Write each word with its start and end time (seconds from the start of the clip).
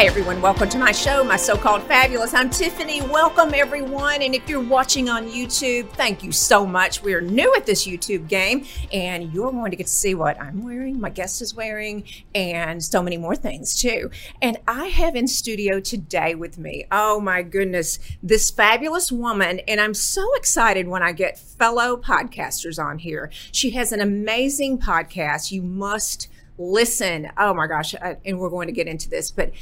Hey 0.00 0.06
everyone, 0.06 0.40
welcome 0.40 0.66
to 0.70 0.78
my 0.78 0.92
show, 0.92 1.22
my 1.22 1.36
so 1.36 1.58
called 1.58 1.82
fabulous. 1.82 2.32
I'm 2.32 2.48
Tiffany. 2.48 3.02
Welcome 3.02 3.52
everyone. 3.52 4.22
And 4.22 4.34
if 4.34 4.48
you're 4.48 4.58
watching 4.58 5.10
on 5.10 5.28
YouTube, 5.28 5.90
thank 5.90 6.24
you 6.24 6.32
so 6.32 6.64
much. 6.64 7.02
We're 7.02 7.20
new 7.20 7.54
at 7.54 7.66
this 7.66 7.86
YouTube 7.86 8.26
game, 8.26 8.64
and 8.94 9.30
you're 9.30 9.52
going 9.52 9.72
to 9.72 9.76
get 9.76 9.88
to 9.88 9.92
see 9.92 10.14
what 10.14 10.40
I'm 10.40 10.64
wearing, 10.64 10.98
my 10.98 11.10
guest 11.10 11.42
is 11.42 11.54
wearing, 11.54 12.04
and 12.34 12.82
so 12.82 13.02
many 13.02 13.18
more 13.18 13.36
things 13.36 13.78
too. 13.78 14.10
And 14.40 14.56
I 14.66 14.86
have 14.86 15.16
in 15.16 15.28
studio 15.28 15.80
today 15.80 16.34
with 16.34 16.56
me, 16.56 16.86
oh 16.90 17.20
my 17.20 17.42
goodness, 17.42 17.98
this 18.22 18.50
fabulous 18.50 19.12
woman. 19.12 19.60
And 19.68 19.82
I'm 19.82 19.92
so 19.92 20.34
excited 20.36 20.88
when 20.88 21.02
I 21.02 21.12
get 21.12 21.38
fellow 21.38 21.98
podcasters 21.98 22.82
on 22.82 23.00
here. 23.00 23.30
She 23.52 23.72
has 23.72 23.92
an 23.92 24.00
amazing 24.00 24.78
podcast. 24.78 25.52
You 25.52 25.60
must 25.60 26.28
listen. 26.56 27.30
Oh 27.36 27.52
my 27.52 27.66
gosh. 27.66 27.94
Uh, 27.94 28.14
and 28.24 28.38
we're 28.38 28.48
going 28.48 28.68
to 28.68 28.72
get 28.72 28.86
into 28.86 29.10
this, 29.10 29.30
but 29.30 29.52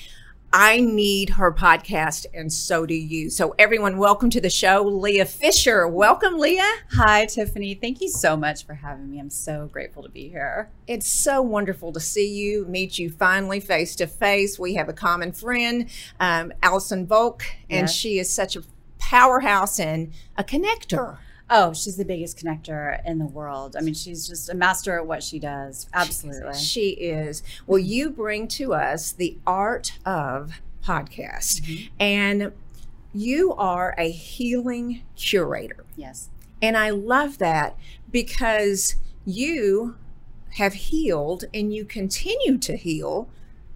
I 0.53 0.81
need 0.81 1.31
her 1.31 1.53
podcast, 1.53 2.25
and 2.33 2.51
so 2.51 2.87
do 2.87 2.95
you. 2.95 3.29
So, 3.29 3.55
everyone, 3.59 3.99
welcome 3.99 4.31
to 4.31 4.41
the 4.41 4.49
show, 4.49 4.83
Leah 4.83 5.27
Fisher. 5.27 5.87
Welcome, 5.87 6.39
Leah. 6.39 6.73
Hi, 6.93 7.27
Tiffany. 7.27 7.75
Thank 7.75 8.01
you 8.01 8.09
so 8.09 8.35
much 8.35 8.65
for 8.65 8.73
having 8.73 9.11
me. 9.11 9.19
I'm 9.19 9.29
so 9.29 9.69
grateful 9.71 10.03
to 10.05 10.09
be 10.09 10.31
here. 10.31 10.71
It's 10.87 11.07
so 11.07 11.43
wonderful 11.43 11.93
to 11.93 12.01
see 12.01 12.27
you, 12.27 12.65
meet 12.65 12.99
you 12.99 13.11
finally 13.11 13.61
face 13.61 13.95
to 13.97 14.07
face. 14.07 14.59
We 14.59 14.73
have 14.77 14.89
a 14.89 14.95
common 14.95 15.33
friend, 15.33 15.91
um, 16.19 16.55
Allison 16.63 17.07
Volk, 17.07 17.45
and 17.69 17.83
yes. 17.83 17.95
she 17.95 18.19
is 18.19 18.33
such 18.33 18.57
a 18.57 18.63
powerhouse 18.99 19.79
and 19.79 20.13
a 20.39 20.45
connector. 20.45 21.19
Oh, 21.51 21.73
she's 21.73 21.97
the 21.97 22.05
biggest 22.05 22.39
connector 22.39 23.01
in 23.07 23.19
the 23.19 23.27
world. 23.27 23.77
I 23.77 23.81
mean, 23.81 23.95
she's 23.95 24.27
just 24.27 24.49
a 24.51 24.55
master 24.55 24.99
at 24.99 25.07
what 25.07 25.23
she 25.23 25.39
does. 25.39 25.89
Absolutely. 25.95 26.55
She 26.55 26.91
is. 26.91 27.43
Well, 27.67 27.79
you 27.79 28.11
bring 28.11 28.49
to 28.49 28.75
us 28.75 29.13
the 29.13 29.39
art 29.47 29.99
of 30.05 30.61
podcast, 30.85 31.63
mm-hmm. 31.63 31.87
and 31.99 32.53
you 33.15 33.55
are 33.55 33.95
a 33.97 34.11
healing 34.11 35.03
curator. 35.17 35.85
Yes. 35.97 36.29
And 36.61 36.77
I 36.77 36.91
love 36.91 37.39
that 37.39 37.77
because 38.11 38.97
you 39.25 39.97
have 40.53 40.75
healed 40.75 41.45
and 41.55 41.75
you 41.75 41.85
continue 41.85 42.59
to 42.59 42.77
heal 42.77 43.29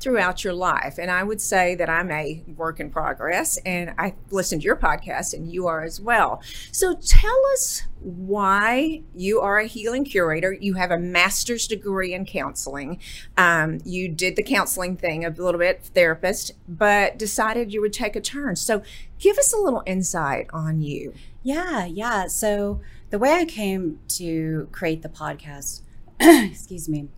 throughout 0.03 0.42
your 0.42 0.53
life. 0.53 0.98
And 0.98 1.11
I 1.11 1.22
would 1.22 1.41
say 1.41 1.75
that 1.77 1.89
I'm 1.89 2.11
a 2.11 2.42
work 2.56 2.81
in 2.81 2.91
progress 2.91 3.56
and 3.58 3.95
I 3.98 4.14
listened 4.31 4.62
to 4.62 4.67
your 4.67 4.77
podcast 4.77 5.33
and 5.33 5.50
you 5.50 5.69
are 5.69 5.83
as 5.83 6.00
well. 6.00 6.42
So 6.72 6.95
tell 6.95 7.41
us 7.53 7.83
why 8.00 9.03
you 9.14 9.41
are 9.41 9.58
a 9.58 9.67
healing 9.67 10.05
curator. 10.05 10.53
You 10.53 10.75
have 10.75 10.91
a 10.91 10.98
master's 10.98 11.69
degree 11.69 12.12
in 12.12 12.27
counseling. 12.27 12.98
Um, 13.36 13.78
you 13.84 14.08
did 14.08 14.34
the 14.34 14.42
counseling 14.42 14.97
thing 14.97 15.25
a 15.25 15.30
little 15.30 15.58
bit, 15.58 15.84
therapist, 15.95 16.53
but 16.69 17.17
decided 17.17 17.73
you 17.73 17.80
would 17.80 17.92
take 17.92 18.17
a 18.17 18.20
turn. 18.20 18.56
So 18.56 18.83
give 19.20 19.39
us 19.39 19.53
a 19.53 19.58
little 19.58 19.84
insight 19.86 20.48
on 20.53 20.83
you. 20.83 21.14
Yeah, 21.45 21.86
yeah. 21.86 22.27
So 22.27 22.80
the 23.11 23.19
way 23.19 23.34
I 23.34 23.45
came 23.45 24.00
to 24.08 24.69
create 24.73 25.03
the 25.03 25.08
podcast, 25.08 25.83
excuse 26.20 26.89
me, 26.89 27.08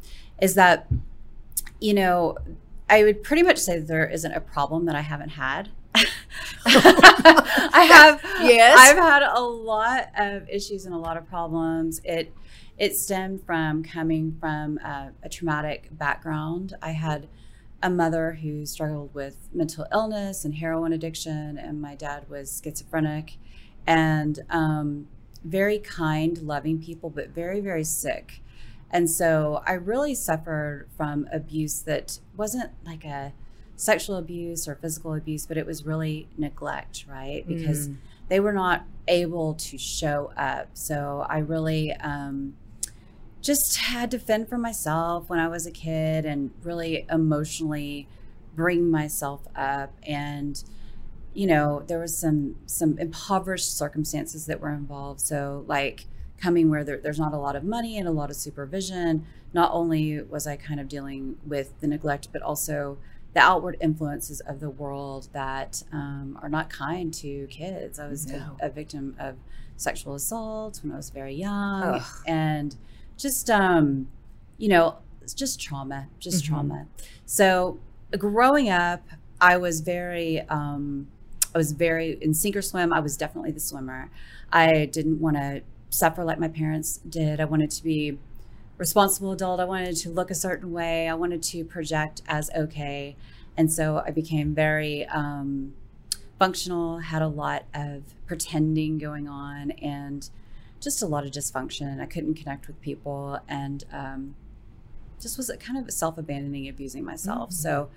is 0.41 0.55
that, 0.55 0.89
you 1.81 1.95
know, 1.95 2.37
I 2.89 3.03
would 3.05 3.23
pretty 3.23 3.43
much 3.43 3.59
say 3.59 3.79
there 3.79 4.09
isn't 4.09 4.33
a 4.33 4.41
problem 4.41 4.85
that 4.87 4.95
I 4.95 5.01
haven't 5.01 5.31
had. 5.31 5.71
I 6.67 7.89
have 7.91 8.21
yes. 8.43 8.77
I've 8.79 8.97
had 8.97 9.23
a 9.23 9.41
lot 9.41 10.09
of 10.19 10.49
issues 10.49 10.87
and 10.87 10.95
a 10.95 10.99
lot 10.99 11.17
of 11.17 11.29
problems. 11.29 12.01
It 12.05 12.33
it 12.77 12.97
stemmed 12.97 13.45
from 13.45 13.85
coming 13.85 14.37
from 14.41 14.79
a, 14.79 15.13
a 15.23 15.29
traumatic 15.29 15.89
background. 15.93 16.75
I 16.83 16.91
had 16.91 17.29
a 17.83 17.91
mother 17.91 18.33
who 18.33 18.67
struggled 18.67 19.15
with 19.15 19.49
mental 19.53 19.87
illness 19.93 20.45
and 20.45 20.55
heroin 20.57 20.93
addiction, 20.93 21.57
and 21.59 21.81
my 21.81 21.95
dad 21.95 22.29
was 22.29 22.61
schizophrenic 22.63 23.37
and 23.87 24.41
um, 24.51 25.07
very 25.45 25.79
kind, 25.79 26.39
loving 26.39 26.81
people, 26.81 27.11
but 27.11 27.29
very, 27.29 27.61
very 27.61 27.85
sick. 27.85 28.41
And 28.91 29.11
so 29.11 29.63
I 29.67 29.73
really 29.73 30.15
suffered 30.15 30.89
from 30.97 31.29
abuse 31.33 31.83
that 31.83 32.21
wasn't 32.37 32.71
like 32.87 33.05
a 33.05 33.33
sexual 33.77 34.17
abuse 34.17 34.69
or 34.69 34.77
physical 34.77 35.15
abuse, 35.15 35.47
but 35.47 35.57
it 35.57 35.67
was 35.67 35.85
really 35.85 36.29
neglect, 36.39 37.05
right? 37.09 37.47
Because 37.47 37.89
mm. 37.89 37.97
they 38.29 38.39
were 38.41 38.53
not 38.53 38.85
able 39.09 39.55
to 39.55 39.79
show 39.79 40.33
up. 40.37 40.69
So 40.75 41.27
I 41.29 41.39
really 41.39 41.93
um, 41.95 42.55
just 43.41 43.77
had 43.77 44.11
to 44.13 44.19
fend 44.19 44.49
for 44.49 44.59
myself 44.59 45.29
when 45.29 45.39
I 45.39 45.49
was 45.49 45.67
a 45.67 45.71
kid 45.71 46.25
and 46.25 46.51
really 46.63 47.07
emotionally 47.11 48.09
bring 48.55 48.91
myself 48.91 49.43
up 49.57 49.93
and 50.05 50.63
you 51.35 51.47
know 51.47 51.83
there 51.89 51.99
was 51.99 52.17
some 52.17 52.55
some 52.67 52.97
impoverished 52.99 53.77
circumstances 53.77 54.47
that 54.47 54.61
were 54.61 54.71
involved 54.71 55.21
so 55.21 55.65
like 55.67 56.07
coming 56.45 56.69
where 56.69 56.85
there, 56.85 56.99
there's 56.99 57.19
not 57.19 57.33
a 57.33 57.39
lot 57.39 57.57
of 57.57 57.65
money 57.65 57.97
and 57.97 58.07
a 58.07 58.11
lot 58.11 58.29
of 58.29 58.37
supervision. 58.37 59.25
Not 59.55 59.71
only 59.73 60.21
was 60.21 60.47
I 60.47 60.57
kind 60.57 60.79
of 60.79 60.89
dealing 60.89 61.37
with 61.47 61.81
the 61.81 61.87
neglect, 61.87 62.29
but 62.33 62.43
also 62.43 62.99
the 63.33 63.41
outward 63.41 63.79
influences 63.81 64.41
of 64.41 64.61
the 64.61 64.69
world 64.69 65.29
that 65.33 65.83
um, 65.91 66.39
are 66.43 66.51
not 66.51 66.69
kind 66.69 67.13
to 67.15 67.47
kids. 67.47 67.99
I 67.99 68.09
was 68.09 68.27
no. 68.27 68.57
a, 68.61 68.67
a, 68.67 68.71
victim 68.71 69.17
of 69.19 69.37
sexual 69.77 70.15
assault 70.15 70.81
when 70.83 70.93
I 70.93 70.97
was 70.97 71.09
very 71.11 71.35
young, 71.35 71.83
Ugh. 71.83 72.03
and 72.27 72.77
just 73.17 73.49
um, 73.49 74.09
you 74.59 74.69
know, 74.69 74.99
just 75.35 75.61
trauma, 75.61 76.09
just 76.21 76.45
mm-hmm. 76.45 76.55
trauma. 76.55 76.87
So 77.25 77.81
growing 78.19 78.69
up, 78.69 79.03
I 79.41 79.57
was 79.57 79.81
very. 79.81 80.43
Um, 80.49 81.09
I 81.55 81.59
was 81.59 81.71
very 81.71 82.19
in 82.21 82.35
sink 82.35 82.57
or 82.57 82.63
swim. 82.63 82.93
I 82.93 82.99
was 82.99 83.17
definitely 83.17 83.53
the 83.53 83.61
swimmer. 83.61 84.11
I 84.53 84.87
didn't 84.87 85.21
want 85.21 85.37
to 85.37 85.63
suffer 85.95 86.25
like 86.25 86.39
my 86.39 86.49
parents 86.49 86.99
did. 87.09 87.41
I 87.41 87.45
wanted 87.45 87.71
to 87.71 87.85
be 87.85 88.19
responsible 88.79 89.33
adult. 89.33 89.61
I 89.61 89.65
wanted 89.65 89.97
to 89.99 90.11
look 90.11 90.31
a 90.31 90.35
certain 90.35 90.73
way. 90.73 91.09
I 91.09 91.15
wanted 91.15 91.43
to 91.45 91.65
project 91.65 92.23
as 92.27 92.51
okay. 92.57 93.17
And 93.57 93.73
so 93.73 94.03
I 94.05 94.11
became 94.11 94.55
very 94.55 95.07
um, 95.07 95.75
functional, 96.39 96.99
had 96.99 97.23
a 97.23 97.29
lot 97.29 97.65
of 97.73 98.03
pretending 98.27 98.99
going 98.99 99.29
on, 99.29 99.71
and 99.73 100.29
just 100.81 101.01
a 101.03 101.07
lot 101.07 101.25
of 101.25 101.31
dysfunction. 101.31 102.01
I 102.01 102.07
couldn't 102.07 102.35
connect 102.35 102.67
with 102.67 102.81
people 102.81 103.39
and 103.49 103.85
um, 103.93 104.35
just 105.21 105.39
was 105.39 105.53
kind 105.61 105.79
of 105.79 105.93
self 105.93 106.19
abandoning, 106.19 106.69
abusing 106.69 107.05
myself. 107.05 107.51
Mm-hmm. 107.51 107.63
So 107.63 107.91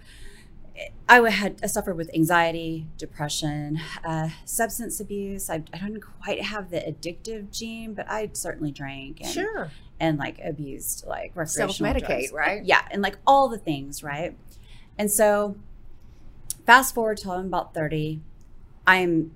I 1.10 1.30
had 1.30 1.60
I 1.64 1.68
suffered 1.68 1.96
with 1.96 2.14
anxiety, 2.14 2.88
depression, 2.98 3.80
uh, 4.06 4.30
substance 4.46 5.00
abuse. 5.00 5.50
I, 5.50 5.64
I 5.74 5.78
don't 5.78 6.00
quite 6.00 6.44
have 6.44 6.70
the 6.70 6.78
addictive 6.78 7.52
gene, 7.52 7.94
but 7.94 8.10
I 8.10 8.30
certainly 8.34 8.72
drank 8.72 9.22
and 9.22 9.30
sure 9.30 9.72
and 10.00 10.18
like 10.18 10.40
abused 10.44 11.06
like 11.08 11.32
recreational 11.36 11.74
self 11.74 11.96
medicate, 11.96 12.34
right? 12.34 12.64
Yeah, 12.64 12.82
and 12.92 13.02
like 13.02 13.18
all 13.26 13.48
the 13.48 13.58
things, 13.58 14.04
right? 14.04 14.38
And 14.98 15.12
so, 15.12 15.56
fast 16.66 16.94
forward 16.94 17.18
till 17.18 17.32
I'm 17.32 17.48
about 17.48 17.74
thirty, 17.74 18.22
I 18.86 18.98
am 18.98 19.32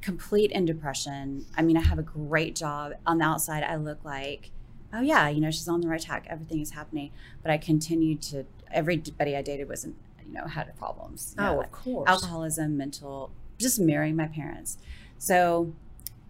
complete 0.00 0.50
in 0.50 0.64
depression. 0.64 1.46
I 1.56 1.62
mean, 1.62 1.76
I 1.76 1.82
have 1.82 1.98
a 1.98 2.02
great 2.02 2.56
job 2.56 2.94
on 3.06 3.18
the 3.18 3.24
outside. 3.24 3.62
I 3.62 3.76
look 3.76 4.04
like, 4.04 4.50
oh 4.92 5.00
yeah, 5.00 5.28
you 5.28 5.40
know, 5.40 5.50
she's 5.50 5.68
on 5.68 5.80
the 5.80 5.88
right 5.88 6.02
track. 6.02 6.26
Everything 6.28 6.60
is 6.60 6.72
happening, 6.72 7.10
but 7.42 7.50
I 7.50 7.58
continued 7.58 8.22
to. 8.22 8.46
Everybody 8.72 9.36
I 9.36 9.42
dated 9.42 9.68
was 9.68 9.86
you 10.30 10.38
know 10.38 10.46
had 10.46 10.74
problems. 10.78 11.34
Oh, 11.38 11.42
know, 11.42 11.60
of 11.60 11.72
course. 11.72 12.08
Alcoholism, 12.08 12.76
mental, 12.76 13.32
just 13.58 13.80
marrying 13.80 14.16
my 14.16 14.26
parents. 14.26 14.78
So 15.18 15.74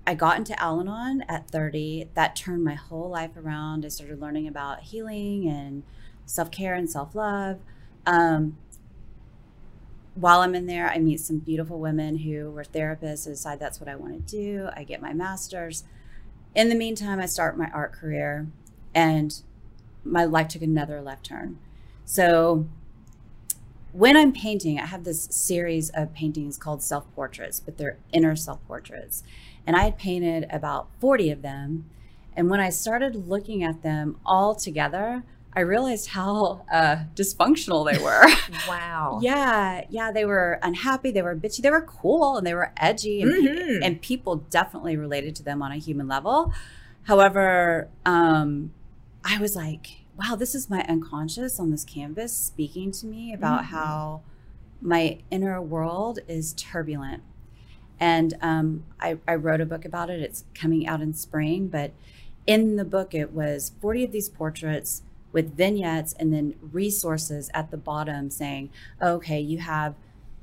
I 0.07 0.15
got 0.15 0.39
into 0.39 0.61
Al 0.61 0.81
Anon 0.81 1.25
at 1.29 1.51
30. 1.51 2.09
That 2.15 2.35
turned 2.35 2.65
my 2.65 2.75
whole 2.75 3.11
life 3.11 3.37
around. 3.37 3.85
I 3.85 3.89
started 3.89 4.21
learning 4.21 4.49
about 4.49 4.81
healing 4.81 5.47
and 5.49 5.83
self 6.25 6.51
care 6.51 6.75
and 6.75 6.89
self 6.89 7.15
love. 7.15 7.61
Um, 8.07 8.57
while 10.15 10.41
I'm 10.41 10.55
in 10.55 10.67
there, 10.67 10.91
I 10.91 10.99
meet 10.99 11.21
some 11.21 11.39
beautiful 11.39 11.79
women 11.79 12.19
who 12.19 12.51
were 12.51 12.65
therapists 12.65 13.27
and 13.27 13.35
decide 13.35 13.61
that's 13.61 13.79
what 13.81 13.89
I 13.89 13.97
want 13.97 14.27
to 14.27 14.37
do. 14.37 14.69
I 14.75 14.85
get 14.85 15.01
my 15.01 15.13
master's. 15.13 15.85
In 16.55 16.69
the 16.69 16.75
meantime, 16.75 17.21
I 17.21 17.27
start 17.27 17.57
my 17.57 17.71
art 17.73 17.93
career 17.93 18.49
and 18.95 19.41
my 20.05 20.25
life 20.25 20.49
took 20.49 20.63
another 20.63 21.01
left 21.01 21.25
turn. 21.27 21.59
So 22.05 22.67
when 23.93 24.17
I'm 24.17 24.33
painting, 24.33 24.79
I 24.79 24.87
have 24.87 25.05
this 25.05 25.25
series 25.25 25.91
of 25.91 26.15
paintings 26.15 26.57
called 26.57 26.83
self 26.83 27.13
portraits, 27.15 27.61
but 27.61 27.79
they're 27.79 27.99
inner 28.13 28.37
self 28.37 28.65
portraits. 28.67 29.23
And 29.67 29.77
I 29.77 29.85
had 29.85 29.99
painted 29.99 30.47
about 30.51 30.89
40 31.01 31.31
of 31.31 31.43
them. 31.43 31.91
And 32.37 32.49
when 32.49 32.61
I 32.61 32.71
started 32.71 33.29
looking 33.29 33.63
at 33.63 33.83
them 33.83 34.19
all 34.25 34.55
together, 34.55 35.25
I 35.53 35.61
realized 35.61 36.11
how 36.11 36.65
uh, 36.73 37.05
dysfunctional 37.15 37.91
they 37.91 38.03
were. 38.03 38.25
wow. 38.69 39.19
yeah. 39.21 39.85
Yeah. 39.91 40.13
They 40.13 40.25
were 40.25 40.61
unhappy. 40.63 41.11
They 41.11 41.23
were 41.23 41.35
bitchy. 41.35 41.61
They 41.61 41.71
were 41.71 41.83
cool 41.83 42.37
and 42.37 42.47
they 42.47 42.55
were 42.55 42.73
edgy. 42.77 43.23
And, 43.23 43.33
mm-hmm. 43.33 43.83
and 43.83 44.01
people 44.01 44.37
definitely 44.37 44.97
related 44.97 45.35
to 45.37 45.43
them 45.43 45.61
on 45.61 45.73
a 45.73 45.77
human 45.77 46.07
level. 46.07 46.53
However, 47.03 47.89
um, 48.07 48.73
I 49.25 49.39
was 49.39 49.57
like, 49.57 49.89
wow, 50.21 50.37
this 50.37 50.55
is 50.55 50.69
my 50.69 50.83
unconscious 50.83 51.59
on 51.59 51.71
this 51.71 51.85
canvas 51.85 52.37
speaking 52.37 52.93
to 52.93 53.07
me 53.07 53.33
about 53.33 53.63
mm-hmm. 53.63 53.75
how 53.77 54.21
my 54.81 55.19
inner 55.31 55.61
world 55.63 56.19
is 56.29 56.53
turbulent. 56.55 57.23
And 57.99 58.37
um, 58.41 58.85
I, 58.99 59.19
I 59.27 59.35
wrote 59.35 59.61
a 59.61 59.67
book 59.67 59.85
about 59.85 60.11
it. 60.11 60.21
It's 60.21 60.45
coming 60.55 60.87
out 60.87 61.01
in 61.01 61.15
spring. 61.15 61.69
But 61.69 61.93
in 62.47 62.77
the 62.77 62.85
book, 62.85 63.15
it 63.15 63.33
was 63.33 63.73
40 63.81 64.05
of 64.05 64.13
these 64.13 64.29
portraits 64.29 65.03
with 65.33 65.57
vignettes 65.57 66.15
and 66.15 66.33
then 66.33 66.55
resources 66.61 67.51
at 67.55 67.71
the 67.71 67.77
bottom 67.77 68.31
saying, 68.31 68.71
okay, 69.01 69.39
you 69.39 69.59
have 69.59 69.95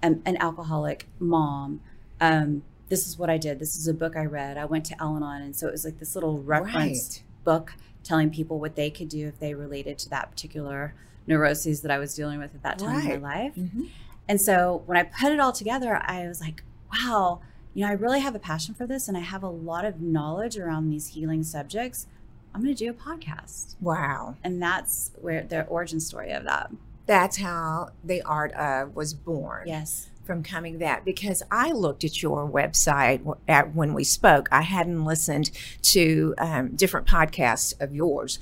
an, 0.02 0.22
an 0.26 0.38
alcoholic 0.38 1.08
mom. 1.20 1.82
Um, 2.22 2.64
this 2.90 3.08
is 3.08 3.18
what 3.18 3.30
I 3.30 3.38
did. 3.38 3.60
This 3.60 3.76
is 3.76 3.88
a 3.88 3.94
book 3.94 4.16
I 4.16 4.26
read. 4.26 4.58
I 4.58 4.66
went 4.66 4.86
to 4.86 5.02
Al 5.02 5.18
Anon. 5.18 5.42
And 5.42 5.56
so 5.56 5.68
it 5.68 5.72
was 5.72 5.84
like 5.84 6.00
this 6.00 6.16
little 6.16 6.42
reference 6.42 7.18
right. 7.18 7.24
book 7.44 7.74
telling 8.08 8.30
people 8.30 8.60
what 8.60 8.76
they 8.76 8.90
could 8.90 9.10
do 9.10 9.28
if 9.28 9.40
they 9.40 9.54
related 9.54 9.98
to 10.00 10.10
that 10.10 10.32
particular 10.32 10.94
neuroses 11.28 11.82
that 11.82 11.92
I 11.92 12.00
was 12.00 12.14
dealing 12.14 12.40
with 12.40 12.56
at 12.56 12.64
that 12.64 12.80
time 12.80 12.96
right. 12.96 13.14
in 13.14 13.22
my 13.22 13.44
life. 13.44 13.56
Mm-hmm. 13.56 13.84
And 14.30 14.42
so 14.42 14.84
when 14.86 14.98
I 14.98 15.04
put 15.04 15.32
it 15.32 15.40
all 15.40 15.52
together, 15.52 16.02
I 16.04 16.28
was 16.28 16.42
like, 16.42 16.64
wow, 16.94 17.42
you 17.74 17.86
know, 17.86 17.92
I 17.92 17.94
really 17.94 18.22
have 18.22 18.36
a 18.36 18.40
passion 18.40 18.74
for 18.74 18.88
this 18.88 19.08
and 19.08 19.18
I 19.18 19.22
have 19.22 19.44
a 19.44 19.50
lot 19.50 19.86
of 19.86 20.02
knowledge 20.02 20.58
around 20.58 20.90
these 20.90 21.08
healing 21.08 21.44
subjects. 21.44 22.08
I'm 22.54 22.64
going 22.64 22.74
to 22.74 22.86
do 22.86 22.90
a 22.90 22.94
podcast. 22.94 23.76
Wow. 23.82 24.36
And 24.44 24.62
that's 24.62 25.12
where 25.22 25.44
the 25.44 25.66
origin 25.66 26.00
story 26.00 26.32
of 26.32 26.44
that. 26.46 26.72
That's 27.06 27.38
how 27.38 27.90
the 28.04 28.22
art 28.24 28.52
of 28.54 28.96
was 28.96 29.14
born. 29.14 29.68
Yes. 29.68 30.10
From 30.28 30.44
coming 30.44 30.80
that 30.80 31.06
because 31.06 31.42
I 31.50 31.72
looked 31.72 32.04
at 32.04 32.22
your 32.22 32.50
website 32.50 33.38
at, 33.48 33.74
when 33.74 33.94
we 33.94 34.04
spoke. 34.04 34.50
I 34.52 34.62
hadn't 34.62 35.06
listened 35.06 35.52
to 35.84 36.36
um, 36.38 36.76
different 36.76 37.08
podcasts 37.08 37.80
of 37.82 37.96
yours 37.96 38.38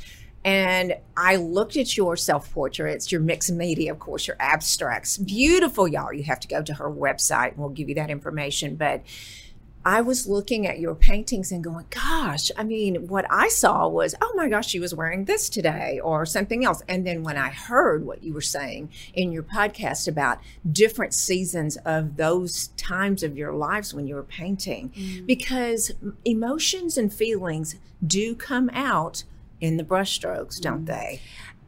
and 0.45 0.93
I 1.17 1.37
looked 1.37 1.75
at 1.75 1.97
your 1.97 2.15
self 2.15 2.53
portraits, 2.53 3.11
your 3.11 3.19
mixed 3.19 3.51
media, 3.51 3.91
of 3.91 3.97
course, 3.97 4.27
your 4.27 4.37
abstracts. 4.39 5.17
Beautiful, 5.17 5.87
y'all. 5.87 6.13
You 6.13 6.21
have 6.23 6.39
to 6.41 6.47
go 6.47 6.61
to 6.61 6.75
her 6.75 6.89
website 6.89 7.49
and 7.49 7.57
we'll 7.57 7.69
give 7.69 7.89
you 7.89 7.95
that 7.95 8.11
information. 8.11 8.75
But 8.75 9.01
I 9.85 10.01
was 10.01 10.27
looking 10.27 10.65
at 10.65 10.79
your 10.79 10.95
paintings 10.95 11.51
and 11.51 11.63
going, 11.63 11.85
gosh, 11.91 12.51
I 12.57 12.63
mean, 12.63 13.07
what 13.07 13.25
I 13.29 13.49
saw 13.49 13.87
was, 13.87 14.15
oh 14.19 14.33
my 14.35 14.49
gosh, 14.49 14.67
she 14.67 14.79
was 14.79 14.95
wearing 14.95 15.25
this 15.25 15.47
today 15.47 15.99
or 16.03 16.25
something 16.25 16.65
else. 16.65 16.81
And 16.89 17.05
then 17.05 17.21
when 17.21 17.37
I 17.37 17.49
heard 17.49 18.03
what 18.03 18.23
you 18.23 18.33
were 18.33 18.41
saying 18.41 18.89
in 19.13 19.31
your 19.31 19.43
podcast 19.43 20.07
about 20.07 20.39
different 20.69 21.13
seasons 21.13 21.77
of 21.85 22.17
those 22.17 22.69
times 22.69 23.21
of 23.21 23.37
your 23.37 23.53
lives 23.53 23.93
when 23.93 24.07
you 24.07 24.15
were 24.15 24.23
painting, 24.23 24.89
mm. 24.89 25.25
because 25.27 25.91
emotions 26.25 26.97
and 26.97 27.13
feelings 27.13 27.75
do 28.05 28.35
come 28.35 28.71
out 28.73 29.23
in 29.61 29.77
the 29.77 29.83
brushstrokes, 29.83 30.59
don't 30.59 30.85
mm. 30.85 30.87
they? 30.87 31.21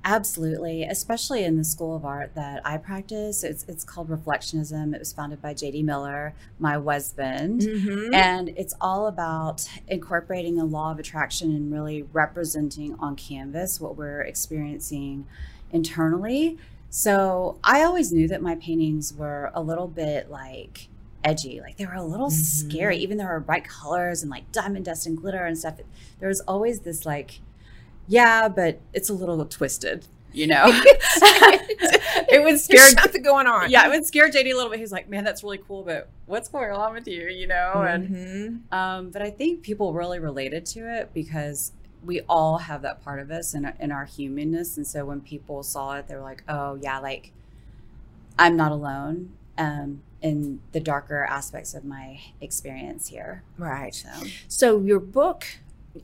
Absolutely, 0.10 0.84
especially 0.84 1.44
in 1.44 1.58
the 1.58 1.66
school 1.66 1.94
of 1.94 2.06
art 2.06 2.34
that 2.34 2.66
I 2.66 2.78
practice. 2.78 3.44
It's 3.44 3.66
it's 3.68 3.84
called 3.84 4.08
reflectionism. 4.08 4.96
It 4.96 5.00
was 5.00 5.12
founded 5.12 5.42
by 5.42 5.54
J.D. 5.54 5.84
Miller, 5.84 6.34
my 6.60 6.80
husband, 6.80 7.64
mm-hmm. 7.64 8.14
and 8.14 8.48
it's 8.56 8.74
all 8.80 9.08
about 9.08 9.68
incorporating 9.90 10.56
the 10.56 10.64
law 10.64 10.92
of 10.94 11.00
attraction 11.00 11.52
and 11.52 11.74
really 11.74 12.04
representing 12.14 12.96
on 13.00 13.18
canvas 13.18 13.82
what 13.82 13.98
we're 13.98 14.22
experiencing 14.22 15.28
internally. 15.72 16.58
So 16.90 17.60
I 17.62 17.84
always 17.84 18.14
knew 18.14 18.30
that 18.30 18.42
my 18.42 18.56
paintings 18.56 19.14
were 19.14 19.52
a 19.54 19.62
little 19.62 19.90
bit 19.90 20.32
like 20.32 20.88
edgy. 21.22 21.60
Like 21.60 21.76
they 21.76 21.86
were 21.86 21.96
a 21.96 22.02
little 22.02 22.30
mm-hmm. 22.30 22.70
scary, 22.70 22.96
even 23.00 23.18
though 23.18 23.26
there 23.26 23.34
were 23.34 23.42
bright 23.42 23.68
colors 23.68 24.22
and 24.22 24.32
like 24.32 24.54
diamond 24.54 24.86
dust 24.86 25.06
and 25.06 25.18
glitter 25.18 25.46
and 25.46 25.58
stuff. 25.58 25.82
There 26.20 26.30
was 26.30 26.40
always 26.42 26.80
this 26.80 27.06
like 27.06 27.42
yeah, 28.08 28.48
but 28.48 28.80
it's 28.94 29.10
a 29.10 29.14
little 29.14 29.46
twisted, 29.46 30.06
you 30.34 30.48
know. 30.48 30.66
it 32.30 32.44
would 32.44 32.60
scare 32.60 32.88
something 32.88 33.22
going 33.22 33.48
on. 33.48 33.70
Yeah, 33.70 33.86
it 33.86 33.90
would 33.90 34.06
scare 34.06 34.30
JD 34.30 34.52
a 34.52 34.56
little 34.56 34.70
bit. 34.70 34.80
He's 34.80 34.92
like, 34.92 35.10
"Man, 35.10 35.24
that's 35.24 35.44
really 35.44 35.60
cool, 35.60 35.84
but 35.84 36.10
what's 36.26 36.50
going 36.50 36.72
on 36.72 36.94
with 36.94 37.08
you?" 37.08 37.28
You 37.28 37.48
know. 37.48 37.74
Mm-hmm. 37.76 38.16
And 38.16 38.64
um, 38.72 39.10
but 39.10 39.22
I 39.22 39.30
think 39.30 39.62
people 39.62 39.94
really 39.94 40.20
related 40.20 40.66
to 40.68 41.00
it 41.00 41.14
because 41.14 41.74
we 42.06 42.22
all 42.22 42.60
have 42.60 42.82
that 42.84 43.04
part 43.04 43.20
of 43.20 43.32
us 43.32 43.54
in, 43.54 43.72
in 43.80 43.92
our 43.92 44.06
humanness, 44.06 44.78
and 44.78 44.88
so 44.88 45.06
when 45.06 45.22
people 45.22 45.64
saw 45.64 45.96
it, 45.96 46.08
they 46.08 46.16
were 46.16 46.22
like, 46.22 46.44
"Oh 46.48 46.76
yeah, 46.76 47.00
like 47.00 47.32
I'm 48.40 48.56
not 48.56 48.72
alone." 48.72 49.34
Um, 49.58 50.04
in 50.22 50.60
the 50.72 50.80
darker 50.80 51.24
aspects 51.26 51.74
of 51.74 51.86
my 51.86 52.20
experience 52.42 53.08
here. 53.08 53.44
Right. 53.58 53.94
So, 53.94 54.10
so 54.48 54.80
your 54.80 55.00
book 55.00 55.46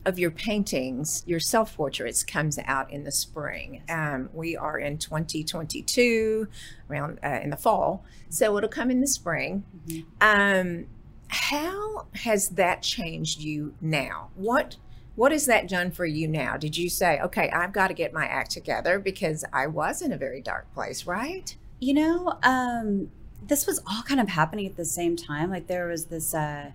of 0.04 0.18
your 0.18 0.30
paintings, 0.30 1.22
your 1.26 1.40
self 1.40 1.76
portraits, 1.76 2.22
comes 2.22 2.58
out 2.66 2.90
in 2.90 3.04
the 3.04 3.12
spring. 3.12 3.82
Um, 3.88 4.30
we 4.32 4.56
are 4.56 4.78
in 4.78 4.98
2022, 4.98 6.48
around 6.90 7.18
uh, 7.22 7.40
in 7.42 7.50
the 7.50 7.56
fall, 7.56 8.04
so 8.28 8.56
it'll 8.56 8.68
come 8.68 8.90
in 8.90 9.00
the 9.00 9.06
spring. 9.06 9.64
Mm-hmm. 9.86 10.02
Um, 10.20 10.86
how 11.28 12.06
has 12.14 12.50
that 12.50 12.82
changed 12.82 13.40
you 13.40 13.74
now? 13.80 14.30
What 14.34 14.76
what 15.16 15.30
has 15.32 15.46
that 15.46 15.68
done 15.68 15.92
for 15.92 16.04
you 16.04 16.26
now? 16.26 16.56
Did 16.56 16.76
you 16.76 16.88
say, 16.88 17.20
okay, 17.20 17.48
I've 17.50 17.72
got 17.72 17.88
to 17.88 17.94
get 17.94 18.12
my 18.12 18.26
act 18.26 18.50
together 18.50 18.98
because 18.98 19.44
I 19.52 19.68
was 19.68 20.02
in 20.02 20.12
a 20.12 20.16
very 20.16 20.40
dark 20.40 20.72
place, 20.74 21.06
right? 21.06 21.54
You 21.78 21.94
know, 21.94 22.38
um, 22.42 23.10
this 23.46 23.66
was 23.66 23.80
all 23.86 24.02
kind 24.02 24.20
of 24.20 24.28
happening 24.28 24.66
at 24.66 24.76
the 24.76 24.84
same 24.84 25.16
time. 25.16 25.50
Like 25.50 25.66
there 25.66 25.86
was 25.86 26.06
this. 26.06 26.34
Uh, 26.34 26.72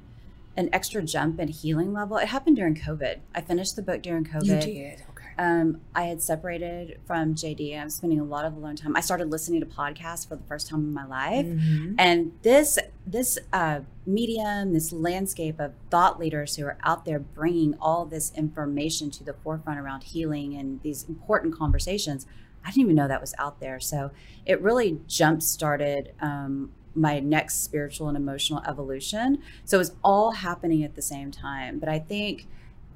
an 0.60 0.70
extra 0.74 1.02
jump 1.02 1.40
in 1.40 1.48
healing 1.48 1.94
level. 1.94 2.18
It 2.18 2.28
happened 2.28 2.58
during 2.58 2.76
COVID. 2.76 3.20
I 3.34 3.40
finished 3.42 3.78
the 3.78 3.82
book 3.82 4.04
during 4.04 4.26
COVID. 4.26 4.46
You 4.46 4.60
did. 4.60 5.04
Okay. 5.12 5.28
Um, 5.38 5.80
I 5.96 6.04
had 6.04 6.22
separated 6.22 7.00
from 7.08 7.34
JD. 7.34 7.80
I'm 7.80 7.90
spending 7.90 8.20
a 8.20 8.26
lot 8.26 8.44
of 8.44 8.58
alone 8.58 8.76
time. 8.76 8.94
I 8.98 9.00
started 9.00 9.32
listening 9.32 9.62
to 9.62 9.66
podcasts 9.66 10.28
for 10.28 10.36
the 10.36 10.44
first 10.44 10.68
time 10.68 10.82
in 10.82 10.94
my 10.94 11.06
life, 11.06 11.46
mm-hmm. 11.46 11.96
and 11.98 12.34
this 12.42 12.78
this 13.08 13.40
uh, 13.54 13.80
medium, 14.06 14.74
this 14.74 14.92
landscape 14.92 15.62
of 15.62 15.72
thought 15.90 16.20
leaders 16.20 16.58
who 16.58 16.66
are 16.66 16.78
out 16.84 17.06
there 17.06 17.20
bringing 17.20 17.76
all 17.80 18.06
this 18.06 18.34
information 18.36 19.10
to 19.12 19.24
the 19.24 19.34
forefront 19.34 19.80
around 19.80 20.04
healing 20.04 20.56
and 20.56 20.82
these 20.82 21.06
important 21.08 21.58
conversations. 21.58 22.28
I 22.66 22.72
didn't 22.72 22.84
even 22.84 22.96
know 22.96 23.08
that 23.08 23.22
was 23.22 23.34
out 23.40 23.62
there. 23.62 23.80
So 23.80 24.12
it 24.46 24.62
really 24.62 25.00
jump 25.08 25.42
started 25.42 26.12
um, 26.20 26.74
my 27.00 27.20
next 27.20 27.64
spiritual 27.64 28.08
and 28.08 28.18
emotional 28.18 28.62
evolution. 28.68 29.42
So 29.66 29.78
it 29.78 29.80
was 29.80 29.94
all 30.04 30.32
happening 30.32 30.84
at 30.84 30.96
the 30.96 31.02
same 31.02 31.32
time. 31.32 31.80
But 31.80 31.90
I 31.90 32.00
think 32.00 32.48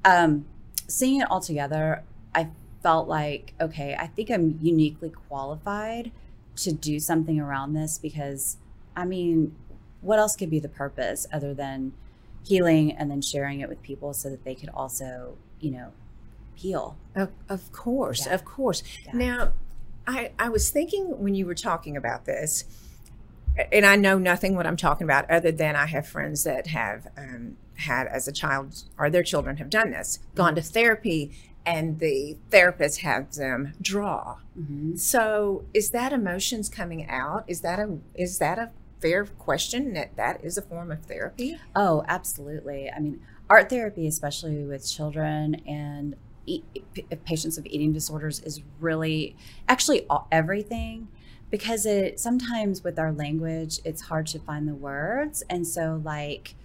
um, 0.04 0.44
seeing 0.86 1.20
it 1.20 1.30
all 1.30 1.40
together, 1.40 2.02
I 2.34 2.48
felt 2.82 3.08
like, 3.08 3.54
okay, 3.60 3.96
I 3.98 4.06
think 4.06 4.30
I'm 4.30 4.58
uniquely 4.60 5.10
qualified 5.28 6.12
to 6.56 6.72
do 6.72 7.00
something 7.00 7.40
around 7.40 7.72
this 7.72 7.98
because, 7.98 8.58
I 8.94 9.04
mean, 9.04 9.54
what 10.02 10.18
else 10.18 10.36
could 10.36 10.50
be 10.50 10.60
the 10.60 10.68
purpose 10.68 11.26
other 11.32 11.54
than 11.54 11.94
healing 12.44 12.92
and 12.92 13.10
then 13.10 13.22
sharing 13.22 13.60
it 13.60 13.68
with 13.68 13.82
people 13.82 14.12
so 14.12 14.28
that 14.28 14.44
they 14.44 14.54
could 14.54 14.68
also, 14.68 15.36
you 15.60 15.70
know, 15.70 15.92
heal? 16.54 16.96
Of, 17.14 17.30
of 17.48 17.72
course, 17.72 18.26
yeah. 18.26 18.34
of 18.34 18.44
course. 18.44 18.82
Yeah. 19.06 19.12
Now, 19.14 19.52
I, 20.06 20.32
I 20.38 20.50
was 20.50 20.70
thinking 20.70 21.18
when 21.22 21.34
you 21.34 21.46
were 21.46 21.54
talking 21.54 21.96
about 21.96 22.26
this, 22.26 22.64
and 23.72 23.86
I 23.86 23.96
know 23.96 24.18
nothing 24.18 24.56
what 24.56 24.66
I'm 24.66 24.76
talking 24.76 25.04
about 25.04 25.30
other 25.30 25.52
than 25.52 25.76
I 25.76 25.86
have 25.86 26.06
friends 26.06 26.44
that 26.44 26.68
have 26.68 27.08
um, 27.16 27.56
had 27.76 28.06
as 28.06 28.26
a 28.28 28.32
child 28.32 28.84
or 28.98 29.10
their 29.10 29.22
children 29.22 29.56
have 29.58 29.70
done 29.70 29.90
this, 29.90 30.18
gone 30.34 30.54
to 30.54 30.62
therapy, 30.62 31.32
and 31.66 31.98
the 31.98 32.36
therapist 32.50 33.00
has 33.00 33.36
them 33.36 33.72
draw. 33.80 34.38
Mm-hmm. 34.58 34.96
So 34.96 35.64
is 35.72 35.90
that 35.90 36.12
emotions 36.12 36.68
coming 36.68 37.08
out? 37.08 37.44
Is 37.46 37.60
that 37.62 37.78
a 37.78 37.98
is 38.14 38.38
that 38.38 38.58
a 38.58 38.70
fair 39.00 39.24
question 39.24 39.92
that 39.94 40.16
that 40.16 40.44
is 40.44 40.58
a 40.58 40.62
form 40.62 40.90
of 40.90 41.04
therapy? 41.04 41.58
Oh, 41.74 42.04
absolutely. 42.08 42.90
I 42.90 43.00
mean, 43.00 43.20
art 43.48 43.70
therapy, 43.70 44.06
especially 44.06 44.64
with 44.64 44.90
children 44.90 45.56
and 45.66 46.16
e- 46.46 46.62
patients 47.24 47.58
of 47.58 47.66
eating 47.66 47.92
disorders, 47.92 48.40
is 48.40 48.62
really 48.80 49.36
actually 49.68 50.06
everything 50.30 51.08
because 51.54 51.86
it 51.86 52.18
sometimes 52.18 52.82
with 52.82 52.98
our 52.98 53.12
language 53.12 53.78
it's 53.84 54.02
hard 54.02 54.26
to 54.26 54.40
find 54.40 54.66
the 54.66 54.74
words 54.74 55.44
and 55.48 55.64
so 55.64 56.02
like 56.02 56.56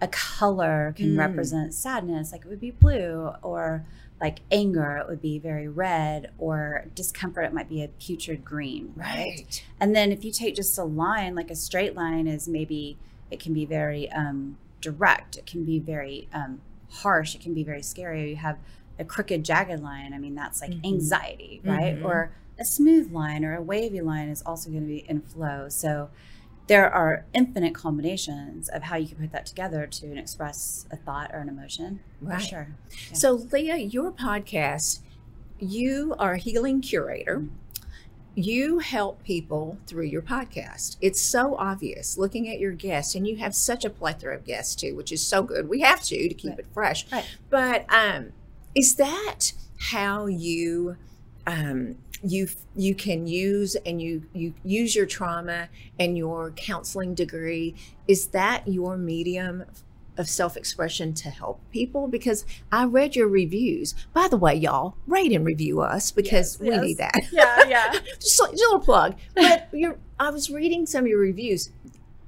a 0.00 0.08
color 0.08 0.92
can 0.96 1.14
mm. 1.14 1.18
represent 1.20 1.72
sadness 1.72 2.32
like 2.32 2.40
it 2.40 2.48
would 2.48 2.60
be 2.60 2.72
blue 2.72 3.30
or 3.42 3.86
like 4.20 4.40
anger 4.50 4.96
it 4.96 5.06
would 5.08 5.22
be 5.22 5.38
very 5.38 5.68
red 5.68 6.32
or 6.36 6.84
discomfort 6.96 7.44
it 7.44 7.54
might 7.54 7.68
be 7.68 7.80
a 7.80 7.86
putrid 8.00 8.44
green 8.44 8.92
right, 8.96 9.14
right. 9.14 9.64
and 9.78 9.94
then 9.94 10.10
if 10.10 10.24
you 10.24 10.32
take 10.32 10.56
just 10.56 10.76
a 10.76 10.82
line 10.82 11.36
like 11.36 11.48
a 11.48 11.54
straight 11.54 11.94
line 11.94 12.26
is 12.26 12.48
maybe 12.48 12.96
it 13.30 13.38
can 13.38 13.54
be 13.54 13.64
very 13.64 14.10
um, 14.10 14.58
direct 14.80 15.36
it 15.36 15.46
can 15.46 15.64
be 15.64 15.78
very 15.78 16.26
um, 16.34 16.60
harsh 16.90 17.36
it 17.36 17.40
can 17.40 17.54
be 17.54 17.62
very 17.62 17.82
scary 17.82 18.30
you 18.30 18.36
have 18.36 18.58
a 18.98 19.04
crooked 19.04 19.44
jagged 19.44 19.80
line 19.80 20.12
i 20.12 20.18
mean 20.18 20.34
that's 20.34 20.60
like 20.60 20.72
mm-hmm. 20.72 20.86
anxiety 20.86 21.60
right 21.64 21.94
mm-hmm. 21.94 22.06
or 22.06 22.32
a 22.58 22.64
smooth 22.64 23.12
line 23.12 23.44
or 23.44 23.54
a 23.56 23.62
wavy 23.62 24.00
line 24.00 24.28
is 24.28 24.42
also 24.42 24.70
going 24.70 24.82
to 24.82 24.86
be 24.88 25.04
in 25.08 25.20
flow. 25.20 25.68
So 25.68 26.10
there 26.66 26.90
are 26.92 27.26
infinite 27.34 27.74
combinations 27.74 28.68
of 28.68 28.84
how 28.84 28.96
you 28.96 29.06
can 29.08 29.18
put 29.18 29.32
that 29.32 29.44
together 29.46 29.86
to 29.86 30.16
express 30.18 30.86
a 30.90 30.96
thought 30.96 31.30
or 31.34 31.40
an 31.40 31.48
emotion. 31.48 32.00
Right. 32.22 32.40
sure. 32.40 32.68
Yeah. 32.90 33.14
So, 33.14 33.32
Leah, 33.32 33.76
your 33.76 34.10
podcast, 34.12 35.00
you 35.58 36.14
are 36.18 36.32
a 36.34 36.38
healing 36.38 36.80
curator. 36.80 37.44
you 38.36 38.80
help 38.80 39.22
people 39.22 39.78
through 39.86 40.04
your 40.06 40.20
podcast. 40.22 40.96
It's 41.00 41.20
so 41.20 41.54
obvious 41.56 42.18
looking 42.18 42.48
at 42.48 42.58
your 42.58 42.72
guests, 42.72 43.14
and 43.14 43.28
you 43.28 43.36
have 43.36 43.54
such 43.54 43.84
a 43.84 43.90
plethora 43.90 44.34
of 44.34 44.44
guests 44.44 44.74
too, 44.74 44.96
which 44.96 45.12
is 45.12 45.24
so 45.24 45.42
good. 45.44 45.68
We 45.68 45.82
have 45.82 46.02
to 46.04 46.28
to 46.28 46.34
keep 46.34 46.50
Right. 46.50 46.58
it 46.60 46.66
fresh. 46.74 47.12
Right. 47.12 47.24
But 47.48 47.86
um, 47.94 48.32
is 48.74 48.96
that 48.96 49.52
how 49.78 50.26
you 50.26 50.96
um, 51.46 51.96
you 52.24 52.48
you 52.76 52.94
can 52.94 53.26
use 53.26 53.76
and 53.86 54.00
you 54.00 54.22
you 54.32 54.54
use 54.64 54.94
your 54.96 55.06
trauma 55.06 55.68
and 55.98 56.16
your 56.18 56.50
counseling 56.52 57.14
degree? 57.14 57.74
Is 58.08 58.28
that 58.28 58.66
your 58.68 58.96
medium? 58.96 59.64
Of 60.16 60.28
self 60.28 60.56
expression 60.56 61.12
to 61.14 61.28
help 61.28 61.58
people 61.72 62.06
because 62.06 62.44
I 62.70 62.84
read 62.84 63.16
your 63.16 63.26
reviews. 63.26 63.96
By 64.12 64.28
the 64.28 64.36
way, 64.36 64.54
y'all, 64.54 64.94
rate 65.08 65.32
and 65.32 65.44
review 65.44 65.80
us 65.80 66.12
because 66.12 66.56
Yes, 66.56 66.60
we 66.60 66.68
yes. 66.68 66.82
need 66.84 66.98
that 66.98 67.14
Yeah, 67.32 67.64
yeah. 67.66 67.90
just, 68.20 68.38
a- 68.40 68.46
just 68.52 68.62
a 68.62 68.66
little 68.66 68.78
plug. 68.78 69.16
But 69.34 69.68
you're, 69.72 69.98
I 70.20 70.30
was 70.30 70.50
reading 70.50 70.86
some 70.86 71.02
of 71.02 71.08
your 71.08 71.18
reviews. 71.18 71.70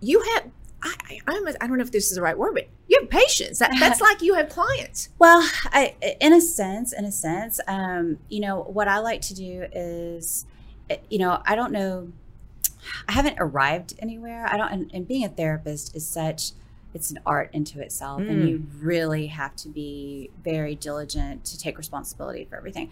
You 0.00 0.20
have, 0.34 0.50
I, 0.82 0.94
I, 1.08 1.20
I 1.26 1.32
almost- 1.34 1.56
I 1.60 1.66
don't 1.66 1.78
know 1.78 1.84
if 1.84 1.92
this 1.92 2.10
is 2.10 2.16
the 2.16 2.22
right 2.22 2.36
word, 2.38 2.54
but 2.54 2.68
you 2.88 2.98
have 3.00 3.10
patience. 3.10 3.58
That, 3.58 3.72
that's 3.80 4.00
like 4.08 4.22
you 4.22 4.34
have 4.34 4.48
clients. 4.48 5.08
Well, 5.18 5.46
I, 5.66 5.94
in 6.20 6.32
a 6.32 6.40
sense, 6.40 6.92
in 6.92 7.04
a 7.04 7.12
sense, 7.12 7.60
um, 7.66 8.18
you 8.28 8.40
know, 8.40 8.62
what 8.62 8.86
I 8.88 8.98
like 8.98 9.20
to 9.22 9.34
do 9.34 9.66
is, 9.72 10.46
you 11.10 11.18
know, 11.18 11.42
I 11.44 11.54
don't 11.56 11.72
know, 11.72 12.12
I 13.08 13.12
haven't 13.12 13.36
arrived 13.40 13.94
anywhere. 13.98 14.46
I 14.46 14.56
don't, 14.56 14.70
and, 14.72 14.90
and 14.94 15.08
being 15.08 15.24
a 15.24 15.28
therapist 15.28 15.96
is 15.96 16.06
such, 16.06 16.52
it's 16.94 17.10
an 17.10 17.18
art 17.26 17.50
into 17.52 17.80
itself, 17.80 18.20
Mm. 18.22 18.30
and 18.30 18.48
you 18.48 18.66
really 18.80 19.26
have 19.26 19.56
to 19.56 19.68
be 19.68 20.30
very 20.44 20.74
diligent 20.76 21.44
to 21.46 21.58
take 21.58 21.76
responsibility 21.78 22.44
for 22.48 22.56
everything. 22.56 22.90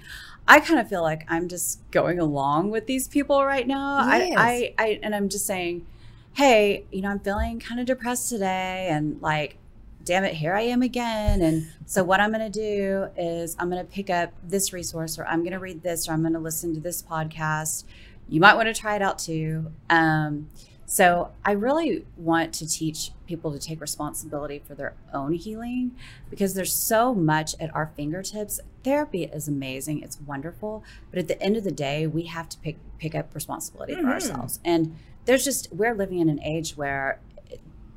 I 0.48 0.60
kind 0.60 0.80
of 0.80 0.88
feel 0.88 1.02
like 1.02 1.24
I'm 1.28 1.48
just 1.48 1.78
going 1.90 2.18
along 2.18 2.70
with 2.70 2.86
these 2.86 3.06
people 3.08 3.44
right 3.44 3.66
now. 3.66 4.06
Yes. 4.16 4.34
I, 4.36 4.74
I, 4.78 4.84
I, 4.84 5.00
and 5.02 5.14
I'm 5.14 5.28
just 5.28 5.46
saying, 5.46 5.86
hey, 6.34 6.84
you 6.90 7.00
know, 7.02 7.08
I'm 7.10 7.20
feeling 7.20 7.60
kind 7.60 7.80
of 7.80 7.86
depressed 7.86 8.28
today, 8.28 8.88
and 8.90 9.20
like, 9.22 9.56
damn 10.04 10.24
it, 10.24 10.34
here 10.34 10.54
I 10.54 10.62
am 10.62 10.82
again. 10.82 11.40
And 11.42 11.68
so, 11.86 12.02
what 12.04 12.20
I'm 12.20 12.32
going 12.32 12.50
to 12.52 12.58
do 12.60 13.08
is 13.16 13.56
I'm 13.58 13.70
going 13.70 13.84
to 13.84 13.90
pick 13.90 14.10
up 14.10 14.32
this 14.42 14.72
resource, 14.72 15.18
or 15.18 15.24
I'm 15.26 15.40
going 15.40 15.52
to 15.52 15.58
read 15.58 15.82
this, 15.82 16.08
or 16.08 16.12
I'm 16.12 16.20
going 16.22 16.32
to 16.34 16.38
listen 16.40 16.74
to 16.74 16.80
this 16.80 17.02
podcast. 17.02 17.84
You 18.28 18.40
might 18.40 18.54
want 18.54 18.66
to 18.66 18.74
try 18.74 18.96
it 18.96 19.02
out 19.02 19.18
too. 19.18 19.70
Um, 19.90 20.48
so, 20.86 21.30
I 21.44 21.52
really 21.52 22.04
want 22.16 22.52
to 22.54 22.68
teach 22.68 23.10
people 23.26 23.50
to 23.52 23.58
take 23.58 23.80
responsibility 23.80 24.58
for 24.66 24.74
their 24.74 24.92
own 25.14 25.32
healing 25.32 25.92
because 26.28 26.52
there's 26.52 26.74
so 26.74 27.14
much 27.14 27.54
at 27.58 27.74
our 27.74 27.90
fingertips. 27.96 28.60
Therapy 28.82 29.24
is 29.24 29.48
amazing, 29.48 30.02
it's 30.02 30.20
wonderful, 30.20 30.84
but 31.10 31.18
at 31.18 31.26
the 31.28 31.40
end 31.42 31.56
of 31.56 31.64
the 31.64 31.72
day, 31.72 32.06
we 32.06 32.24
have 32.24 32.48
to 32.50 32.58
pick 32.58 32.76
pick 32.98 33.14
up 33.14 33.34
responsibility 33.34 33.94
for 33.94 34.02
Mhm. 34.02 34.12
ourselves. 34.12 34.60
And 34.64 34.94
there's 35.24 35.44
just 35.44 35.72
we're 35.72 35.94
living 35.94 36.18
in 36.18 36.28
an 36.28 36.42
age 36.42 36.76
where 36.76 37.20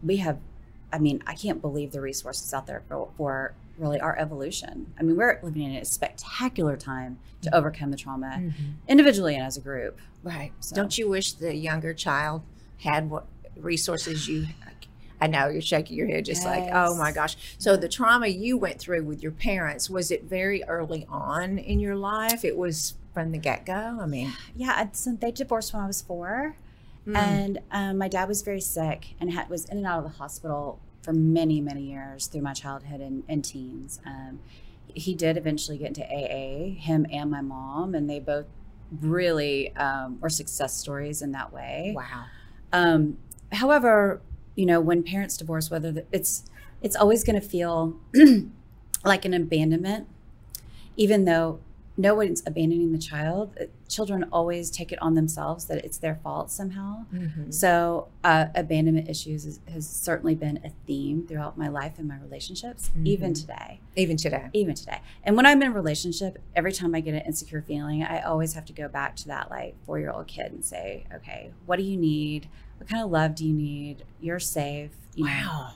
we 0.04 0.18
have 0.18 0.40
I 0.92 1.00
mean, 1.00 1.22
I 1.28 1.36
can't 1.36 1.62
believe 1.62 1.92
the 1.92 2.02
resources 2.02 2.54
out 2.54 2.66
there 2.66 2.82
for, 2.88 3.10
for 3.18 3.54
really 3.78 4.00
our 4.00 4.18
evolution. 4.18 4.94
I 4.98 5.04
mean, 5.04 5.18
we're 5.18 5.40
living 5.44 5.64
in 5.64 5.76
a 5.76 5.86
spectacular 5.86 6.78
time 6.78 7.20
to 7.42 7.50
mm-hmm. 7.50 7.58
overcome 7.58 7.92
the 7.92 7.98
trauma 7.98 8.38
mm-hmm. 8.40 8.64
individually 8.88 9.36
and 9.36 9.44
as 9.44 9.58
a 9.58 9.62
group. 9.62 10.00
Right. 10.24 10.52
So- 10.60 10.76
Don't 10.76 10.98
you 10.98 11.10
wish 11.10 11.34
the 11.34 11.56
younger 11.56 11.94
child 11.94 12.44
had 12.80 13.10
what 13.10 13.26
resources 13.58 14.28
you? 14.28 14.48
I 15.20 15.26
know 15.26 15.48
you're 15.48 15.62
shaking 15.62 15.98
your 15.98 16.08
head, 16.08 16.26
just 16.26 16.46
like, 16.46 16.70
oh 16.72 16.96
my 16.96 17.12
gosh. 17.12 17.36
So 17.58 17.76
the 17.76 17.90
trauma 17.90 18.28
you 18.28 18.56
went 18.56 18.80
through 18.80 19.04
with 19.04 19.24
your 19.24 19.32
parents 19.32 19.90
was 19.90 20.12
it 20.12 20.26
very 20.26 20.64
early 20.66 21.08
on 21.10 21.58
in 21.58 21.80
your 21.80 21.96
life? 21.96 22.46
It 22.46 22.56
was 22.56 22.94
from 23.16 23.32
the 23.32 23.40
get 23.40 23.66
go. 23.66 23.98
I 24.00 24.06
mean, 24.06 24.32
Yeah, 24.56 24.88
so 24.92 25.18
they 25.20 25.32
divorced 25.32 25.74
when 25.74 25.82
I 25.82 25.88
was 25.88 26.04
four. 26.04 26.56
Mm, 27.08 27.16
And 27.16 27.60
um, 27.72 27.98
my 27.98 28.08
dad 28.08 28.28
was 28.28 28.42
very 28.42 28.62
sick 28.62 29.16
and 29.20 29.32
had, 29.32 29.50
was 29.50 29.66
in 29.66 29.78
and 29.78 29.88
out 29.88 30.00
of 30.00 30.04
the 30.04 30.18
hospital 30.18 30.80
for 31.02 31.14
many, 31.14 31.62
many 31.62 31.84
years 31.84 32.28
through 32.28 32.42
my 32.42 32.54
childhood 32.54 33.00
and, 33.00 33.24
and 33.30 33.44
teens. 33.44 34.02
Um, 34.06 34.40
he 34.94 35.14
did 35.16 35.38
eventually 35.38 35.78
get 35.78 35.90
into 35.90 36.04
AA, 36.04 36.74
him 36.80 37.06
and 37.12 37.32
my 37.32 37.42
mom, 37.42 37.96
and 37.96 38.10
they 38.10 38.20
both 38.20 38.46
really 39.02 39.76
um, 39.76 40.20
were 40.20 40.30
success 40.30 40.74
stories 40.74 41.22
in 41.22 41.32
that 41.32 41.54
way. 41.54 41.94
wow. 41.96 42.26
Um, 42.74 43.18
however, 43.52 44.22
you 44.56 44.66
know, 44.66 44.82
when 44.82 45.04
parents 45.04 45.38
divorce, 45.38 45.70
whether 45.70 45.92
the, 45.92 46.06
it's 46.12 46.44
it's 46.82 46.96
always 46.96 47.24
going 47.24 47.40
to 47.40 47.48
feel 47.48 47.98
like 49.06 49.26
an 49.26 49.34
abandonment, 49.34 50.08
even 50.96 51.26
though 51.26 51.60
no 51.96 52.16
one's 52.16 52.44
abandoning 52.46 52.92
the 52.92 53.00
child. 53.00 53.56
uh, 53.60 53.66
Children 53.88 54.26
always 54.32 54.70
take 54.70 54.92
it 54.92 55.02
on 55.02 55.16
themselves 55.16 55.66
that 55.66 55.84
it's 55.86 55.98
their 55.98 56.16
fault 56.16 56.52
somehow. 56.52 57.06
Mhm. 57.14 57.54
So, 57.54 58.10
uh, 58.24 58.48
abandonment 58.54 59.08
issues 59.10 59.46
is, 59.46 59.60
has 59.70 59.88
certainly 59.88 60.36
been 60.36 60.60
a 60.66 60.70
theme 60.86 61.26
throughout 61.26 61.58
my 61.58 61.68
life 61.70 61.94
and 61.98 62.08
my 62.08 62.18
relationships, 62.20 62.92
even 63.06 63.32
Mhm. 63.32 63.42
today. 63.42 63.80
Even 63.96 64.18
today. 64.18 64.50
Even 64.54 64.76
today. 64.76 65.00
And 65.24 65.36
when 65.38 65.46
I'm 65.46 65.62
in 65.62 65.70
a 65.70 65.74
relationship, 65.74 66.38
every 66.56 66.74
time 66.74 66.94
I 66.96 67.00
get 67.00 67.14
an 67.14 67.22
insecure 67.22 67.62
feeling, 67.62 68.04
I 68.04 68.20
always 68.22 68.54
have 68.54 68.66
to 68.66 68.74
go 68.74 68.88
back 68.90 69.16
to 69.18 69.28
that 69.30 69.50
like 69.50 69.76
four 69.86 70.00
year 70.00 70.12
old 70.12 70.28
kid 70.28 70.52
and 70.52 70.66
say, 70.66 71.06
okay, 71.16 71.52
what 71.66 71.78
do 71.78 71.84
you 71.84 71.96
need? 71.98 72.50
What 72.78 72.90
kind 72.90 73.04
of 73.04 73.10
love 73.10 73.36
do 73.36 73.46
you 73.48 73.54
need? 73.54 74.04
You're 74.20 74.40
safe. 74.40 74.92
You 75.16 75.26
know, 75.26 75.32
Wow. 75.32 75.70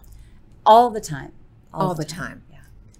all 0.66 0.90
the 0.90 1.02
time. 1.02 1.32
All 1.74 1.96
the 1.96 2.04
time. 2.06 2.44
Yeah. 2.52 2.58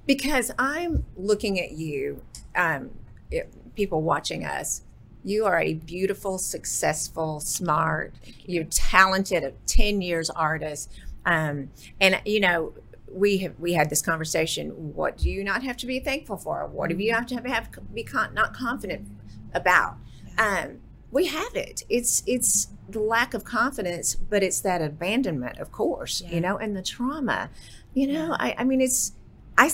because 0.08 0.52
I'm 0.58 1.06
looking 1.16 1.60
at 1.60 1.72
you, 1.74 2.22
um, 2.56 2.90
it, 3.30 3.54
people 3.76 4.02
watching 4.02 4.44
us. 4.46 4.82
You 5.24 5.46
are 5.46 5.60
a 5.60 5.74
beautiful, 5.76 6.38
successful, 6.38 7.40
smart, 7.40 8.14
you're 8.46 8.64
talented, 8.66 9.44
a 9.44 9.52
ten 9.66 10.02
years 10.02 10.30
artist, 10.30 10.92
um, 11.26 11.70
and 12.00 12.20
you 12.26 12.40
know 12.40 12.74
we 13.12 13.38
have 13.40 13.60
we 13.60 13.74
had 13.74 13.90
this 13.90 14.02
conversation. 14.02 14.70
What 14.96 15.18
do 15.18 15.30
you 15.30 15.44
not 15.44 15.64
have 15.64 15.78
to 15.78 15.86
be 15.86 16.00
thankful 16.00 16.38
for? 16.38 16.66
What 16.68 16.90
do 16.90 16.98
you 16.98 17.14
have 17.14 17.26
to 17.28 17.36
have, 17.36 17.46
have 17.46 17.70
be 17.94 18.04
con- 18.04 18.34
not 18.34 18.54
confident 18.54 19.08
about? 19.54 19.98
Um, 20.38 20.80
we 21.12 21.28
have 21.28 21.56
it. 21.56 21.84
It's 21.90 22.24
it's 22.26 22.70
the 22.90 23.00
lack 23.02 23.34
of 23.34 23.44
confidence, 23.44 24.16
but 24.16 24.44
it's 24.44 24.60
that 24.62 24.82
abandonment, 24.82 25.60
of 25.60 25.72
course, 25.72 26.22
Yeah. 26.22 26.32
you 26.36 26.42
know, 26.42 26.58
and 26.58 26.76
the 26.76 26.82
trauma. 26.82 27.50
You 27.94 28.08
know, 28.08 28.28
Yeah. 28.30 28.38
I, 28.40 28.56
I 28.60 28.64
mean, 28.64 28.82
it's 28.82 29.14
I 29.58 29.72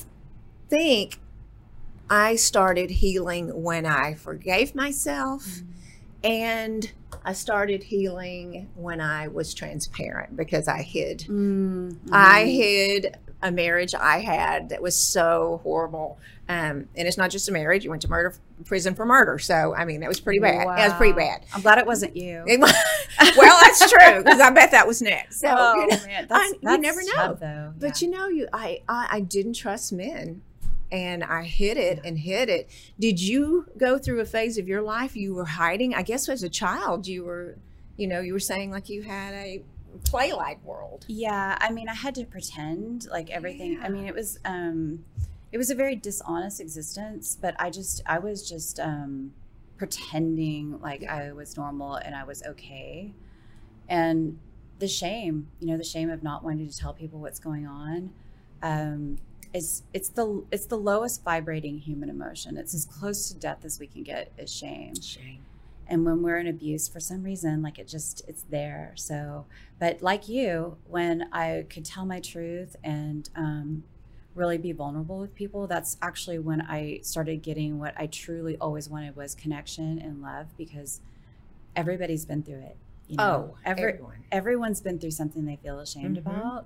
think 0.69 1.19
I 2.09 2.35
started 2.35 2.89
healing 2.89 3.49
when 3.63 3.85
I 3.85 4.13
forgave 4.13 4.75
myself 4.75 5.45
and 6.23 6.91
I 7.23 7.33
started 7.33 7.83
healing 7.83 8.69
when 8.75 9.01
I 9.01 9.27
was 9.27 9.53
transparent 9.53 10.35
because 10.37 10.67
I 10.67 10.81
hid. 10.81 11.19
Mm, 11.27 11.97
I 12.11 12.45
hid 12.45 13.17
a 13.41 13.51
marriage 13.51 13.93
I 13.93 14.19
had 14.19 14.69
that 14.69 14.81
was 14.81 14.95
so 14.95 15.59
horrible. 15.63 16.17
Um, 16.49 16.87
and 16.95 17.07
it's 17.07 17.17
not 17.17 17.29
just 17.29 17.49
a 17.49 17.51
marriage. 17.51 17.83
You 17.83 17.89
went 17.89 18.01
to 18.03 18.09
murder 18.09 18.33
prison 18.65 18.95
for 18.95 19.05
murder. 19.05 19.37
So, 19.37 19.75
I 19.75 19.85
mean, 19.85 19.99
that 19.99 20.07
was 20.09 20.19
pretty 20.19 20.39
bad. 20.39 20.61
It 20.61 20.65
was 20.89 20.93
pretty 20.93 21.13
bad. 21.13 21.45
I'm 21.53 21.61
glad 21.61 21.77
it 21.77 21.85
wasn't 21.85 22.15
you. 22.15 22.43
It 23.19 23.35
well, 23.35 23.59
that's 23.63 23.89
true 23.91 24.23
because 24.23 24.39
I 24.39 24.51
bet 24.51 24.71
that 24.71 24.85
was 24.87 25.01
next. 25.01 25.39
So, 25.39 25.47
oh, 25.49 25.75
you 25.81 25.87
know, 25.87 26.05
man. 26.05 26.23
I- 26.23 26.27
That's, 26.27 26.53
you 26.61 26.77
never 26.77 27.01
know. 27.03 27.11
tough, 27.15 27.39
though. 27.39 27.73
But 27.79 28.01
you 28.01 28.09
know, 28.11 28.27
you 28.27 28.47
I, 28.53 28.81
I 28.87 29.07
I 29.11 29.19
didn't 29.21 29.53
trust 29.53 29.91
men, 29.91 30.41
and 30.91 31.24
I 31.24 31.44
hid 31.44 31.77
it 31.77 32.00
and 32.03 32.17
hid 32.17 32.50
it. 32.50 32.70
Did 33.00 33.20
you 33.20 33.67
go 33.77 33.98
through 33.98 34.20
a 34.22 34.25
phase 34.25 34.58
of 34.58 34.67
your 34.67 34.82
life 34.82 35.15
you 35.15 35.34
were 35.34 35.46
hiding? 35.46 35.94
I 35.94 36.01
guess 36.01 36.29
as 36.29 36.44
a 36.44 36.50
child 36.50 37.08
you 37.08 37.24
were, 37.24 37.58
you 37.98 38.08
know, 38.08 38.22
you 38.22 38.34
were 38.34 38.39
saying 38.39 38.72
like 38.72 38.89
you 38.89 39.01
had 39.03 39.34
a 39.34 39.63
play 40.06 40.34
like 40.34 40.63
world. 40.63 41.06
Yeah, 41.08 41.58
I 41.60 41.72
mean, 41.72 41.89
I 41.89 41.94
had 41.94 42.15
to 42.15 42.25
pretend 42.25 43.08
like 43.10 43.29
everything. 43.29 43.74
Yeah. 43.74 43.84
I 43.84 43.89
mean, 43.89 44.06
it 44.06 44.13
was 44.13 44.39
um, 44.46 45.03
it 45.51 45.58
was 45.58 45.70
a 45.70 45.75
very 45.75 45.96
dishonest 45.96 46.60
existence. 46.60 47.38
But 47.39 47.56
I 47.60 47.70
just, 47.70 48.01
I 48.06 48.20
was 48.20 48.48
just 48.48 48.79
um, 48.79 49.34
pretending 49.77 50.79
like 50.82 51.03
I 51.03 51.32
was 51.32 51.58
normal 51.58 51.96
and 51.96 52.15
I 52.15 52.24
was 52.24 52.44
okay. 52.44 53.13
And 53.89 54.39
the 54.79 54.88
shame, 54.88 55.48
you 55.60 55.67
know, 55.67 55.77
the 55.77 55.84
shame 55.84 56.10
of 56.10 56.24
not 56.24 56.44
wanting 56.44 56.67
to 56.67 56.77
tell 56.77 56.94
people 56.94 57.20
what's 57.20 57.39
going 57.39 57.65
on, 57.65 58.12
um, 58.62 59.17
is 59.53 59.83
it's 59.93 60.09
the 60.09 60.43
it's 60.51 60.65
the 60.65 60.77
lowest 60.77 61.23
vibrating 61.23 61.79
human 61.79 62.09
emotion. 62.09 62.57
It's 62.57 62.73
as 62.73 62.85
close 62.85 63.27
to 63.29 63.35
death 63.35 63.63
as 63.65 63.79
we 63.79 63.87
can 63.87 64.03
get. 64.03 64.31
Is 64.37 64.53
shame 64.53 64.95
Shame. 65.01 65.39
and 65.87 66.05
when 66.05 66.21
we're 66.21 66.37
in 66.37 66.47
abuse 66.47 66.87
for 66.87 66.99
some 66.99 67.23
reason 67.23 67.61
like 67.61 67.79
it 67.79 67.87
just 67.87 68.21
it's 68.27 68.43
there 68.49 68.91
so 68.95 69.45
but 69.79 70.01
like 70.01 70.27
you 70.27 70.75
when 70.87 71.29
i 71.31 71.65
could 71.69 71.85
tell 71.85 72.05
my 72.05 72.19
truth 72.19 72.75
and 72.83 73.29
um, 73.35 73.83
really 74.35 74.57
be 74.57 74.73
vulnerable 74.73 75.19
with 75.19 75.33
people 75.33 75.65
that's 75.65 75.95
actually 76.01 76.37
when 76.39 76.59
i 76.61 76.99
started 77.03 77.41
getting 77.41 77.79
what 77.79 77.93
i 77.97 78.05
truly 78.05 78.57
always 78.57 78.89
wanted 78.89 79.15
was 79.15 79.33
connection 79.33 79.97
and 79.99 80.21
love 80.21 80.47
because 80.57 80.99
everybody's 81.75 82.25
been 82.25 82.43
through 82.43 82.59
it 82.61 82.75
you 83.07 83.15
know 83.17 83.23
Oh, 83.53 83.57
every, 83.65 83.93
everyone. 83.93 84.23
everyone's 84.31 84.81
been 84.81 84.99
through 84.99 85.11
something 85.11 85.45
they 85.45 85.55
feel 85.55 85.79
ashamed 85.79 86.17
Mhm. 86.17 86.19
about 86.19 86.65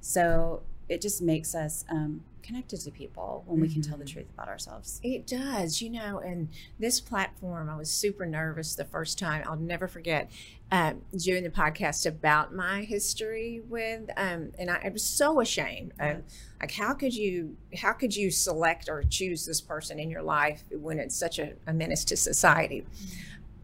so 0.00 0.62
it 0.88 1.00
just 1.00 1.20
makes 1.22 1.54
us 1.54 1.84
um, 1.90 2.22
connected 2.42 2.78
to 2.80 2.90
people 2.92 3.42
when 3.46 3.60
we 3.60 3.68
can 3.68 3.82
tell 3.82 3.98
the 3.98 4.04
Mhm. 4.04 4.12
truth 4.12 4.26
about 4.32 4.46
ourselves. 4.46 5.00
It 5.02 5.26
does, 5.26 5.82
you 5.82 5.90
know, 5.90 6.18
and 6.20 6.48
this 6.78 7.00
platform, 7.00 7.68
I 7.68 7.76
was 7.76 7.90
super 7.90 8.24
nervous 8.24 8.76
the 8.76 8.84
first 8.84 9.18
time. 9.18 9.42
I'll 9.46 9.56
never 9.56 9.88
forget 9.88 10.30
um, 10.70 11.02
doing 11.16 11.42
the 11.44 11.50
podcast 11.50 12.06
about 12.06 12.54
my 12.54 12.82
history 12.82 13.62
with, 13.68 14.10
um, 14.16 14.52
and 14.58 14.70
I, 14.70 14.82
I 14.84 14.88
was 14.90 15.02
so 15.02 15.40
ashamed. 15.40 15.92
Of, 15.98 16.22
like, 16.60 16.72
how 16.72 16.92
could 16.94 17.14
you, 17.14 17.56
how 17.78 17.92
could 17.92 18.14
you 18.14 18.30
select 18.30 18.88
or 18.88 19.02
choose 19.02 19.44
this 19.46 19.60
person 19.60 19.98
in 19.98 20.08
your 20.10 20.22
life 20.22 20.62
when 20.70 20.98
it's 21.00 21.16
such 21.16 21.38
a, 21.40 21.54
a 21.66 21.72
menace 21.72 22.04
to 22.06 22.16
society? 22.16 22.84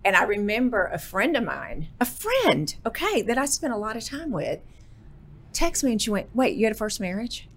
And 0.05 0.17
I 0.17 0.25
remember 0.25 0.87
a 0.87 0.99
friend 0.99 1.37
of 1.37 1.45
mine, 1.45 1.89
a 2.01 2.05
friend, 2.05 2.75
okay, 2.85 3.23
that 3.23 3.39
I 3.39 3.45
spent 3.47 3.73
a 3.73 3.77
lot 3.77 3.97
of 3.97 4.05
time 4.05 4.33
with, 4.33 4.61
text 5.53 5.85
me 5.85 5.93
and 5.93 6.03
she 6.03 6.11
went, 6.11 6.35
"Wait, 6.35 6.57
you 6.57 6.65
had 6.67 6.73
a 6.73 6.77
first 6.77 7.01
marriage?" 7.01 7.49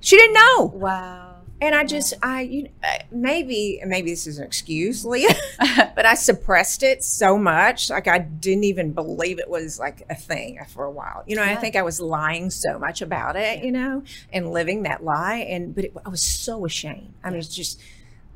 She 0.00 0.16
didn't 0.16 0.34
know. 0.34 0.64
Wow. 0.74 1.36
And 1.62 1.74
I 1.74 1.84
just, 1.84 2.14
I, 2.22 2.40
you 2.40 2.68
maybe, 3.10 3.82
maybe 3.84 4.10
this 4.10 4.26
is 4.26 4.38
an 4.38 4.44
excuse, 4.44 5.04
Leah, 5.04 5.34
but 5.94 6.06
I 6.06 6.14
suppressed 6.14 6.82
it 6.82 7.04
so 7.04 7.36
much. 7.36 7.90
Like 7.90 8.08
I 8.08 8.18
didn't 8.18 8.64
even 8.64 8.92
believe 8.92 9.38
it 9.38 9.48
was 9.48 9.78
like 9.78 10.06
a 10.08 10.14
thing 10.14 10.58
for 10.70 10.86
a 10.86 10.90
while. 10.90 11.22
You 11.26 11.36
know, 11.36 11.42
I 11.42 11.56
think 11.56 11.76
I 11.76 11.82
was 11.82 12.00
lying 12.00 12.48
so 12.48 12.78
much 12.78 13.02
about 13.02 13.36
it, 13.36 13.62
you 13.62 13.72
know, 13.72 14.02
and 14.32 14.50
living 14.52 14.84
that 14.84 15.04
lie. 15.04 15.46
And, 15.50 15.74
but 15.74 15.84
it, 15.84 15.92
I 16.04 16.08
was 16.08 16.22
so 16.22 16.64
ashamed. 16.64 17.12
I 17.22 17.28
mean, 17.28 17.40
it's 17.40 17.54
just, 17.54 17.78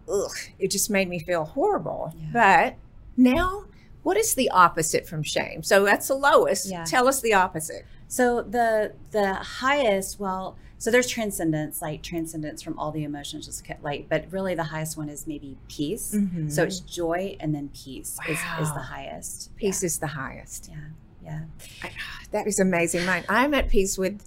ugh, 0.06 0.36
it 0.58 0.70
just 0.70 0.90
made 0.90 1.08
me 1.08 1.18
feel 1.18 1.46
horrible. 1.46 2.12
Yeah. 2.14 2.28
But 2.32 2.76
now, 3.16 3.64
what 4.02 4.18
is 4.18 4.34
the 4.34 4.50
opposite 4.50 5.08
from 5.08 5.22
shame? 5.22 5.62
So 5.62 5.82
that's 5.82 6.08
the 6.08 6.14
lowest. 6.14 6.68
Yeah. 6.68 6.84
Tell 6.84 7.08
us 7.08 7.22
the 7.22 7.32
opposite. 7.32 7.86
So 8.08 8.42
the 8.42 8.92
the 9.10 9.34
highest, 9.34 10.20
well, 10.20 10.56
so 10.78 10.90
there's 10.90 11.08
transcendence, 11.08 11.80
like 11.82 12.02
transcendence 12.02 12.62
from 12.62 12.78
all 12.78 12.90
the 12.92 13.04
emotions, 13.04 13.46
just 13.46 13.64
like, 13.82 14.08
but 14.08 14.26
really 14.30 14.54
the 14.54 14.64
highest 14.64 14.96
one 14.96 15.08
is 15.08 15.26
maybe 15.26 15.56
peace. 15.68 16.16
So 16.48 16.62
it's 16.64 16.80
joy 16.80 17.36
and 17.40 17.54
then 17.54 17.70
peace 17.74 18.18
is, 18.28 18.38
is 18.60 18.72
the 18.72 18.80
highest. 18.80 19.54
peace 19.56 19.82
is 19.82 19.98
the 19.98 20.08
highest. 20.08 20.68
Yeah. 20.70 20.76
Yeah. 21.24 21.40
I- 21.82 21.90
that 22.32 22.46
is 22.48 22.58
amazing. 22.58 23.06
Mine, 23.06 23.24
I'm 23.28 23.54
at 23.54 23.68
peace 23.68 23.96
with 23.96 24.20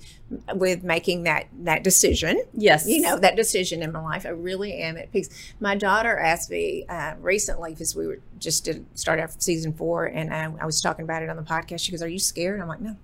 with 0.55 0.81
making 0.83 1.23
that 1.23 1.47
that 1.63 1.83
decision. 1.83 2.41
Yes. 2.53 2.87
You 2.87 3.01
know 3.01 3.19
that 3.19 3.35
decision 3.35 3.83
in 3.83 3.91
my 3.91 4.01
life. 4.01 4.25
I 4.25 4.29
really 4.29 4.73
am 4.75 4.97
at 4.97 5.11
peace. 5.11 5.29
My 5.59 5.75
daughter 5.75 6.17
asked 6.17 6.49
me 6.49 6.85
uh, 6.89 7.15
recently 7.21 7.71
because 7.71 7.95
we 7.95 8.07
were 8.07 8.19
just 8.39 8.63
did 8.65 8.85
start 8.97 9.19
out 9.19 9.41
season 9.43 9.73
four, 9.73 10.05
and 10.05 10.33
I, 10.33 10.45
I 10.61 10.65
was 10.65 10.79
talking 10.81 11.03
about 11.03 11.21
it 11.21 11.29
on 11.29 11.35
the 11.35 11.43
podcast. 11.43 11.81
She 11.81 11.91
goes, 11.91 12.01
"Are 12.01 12.07
you 12.07 12.17
scared?" 12.19 12.61
I'm 12.61 12.67
like, 12.69 12.81
"No." 12.81 12.95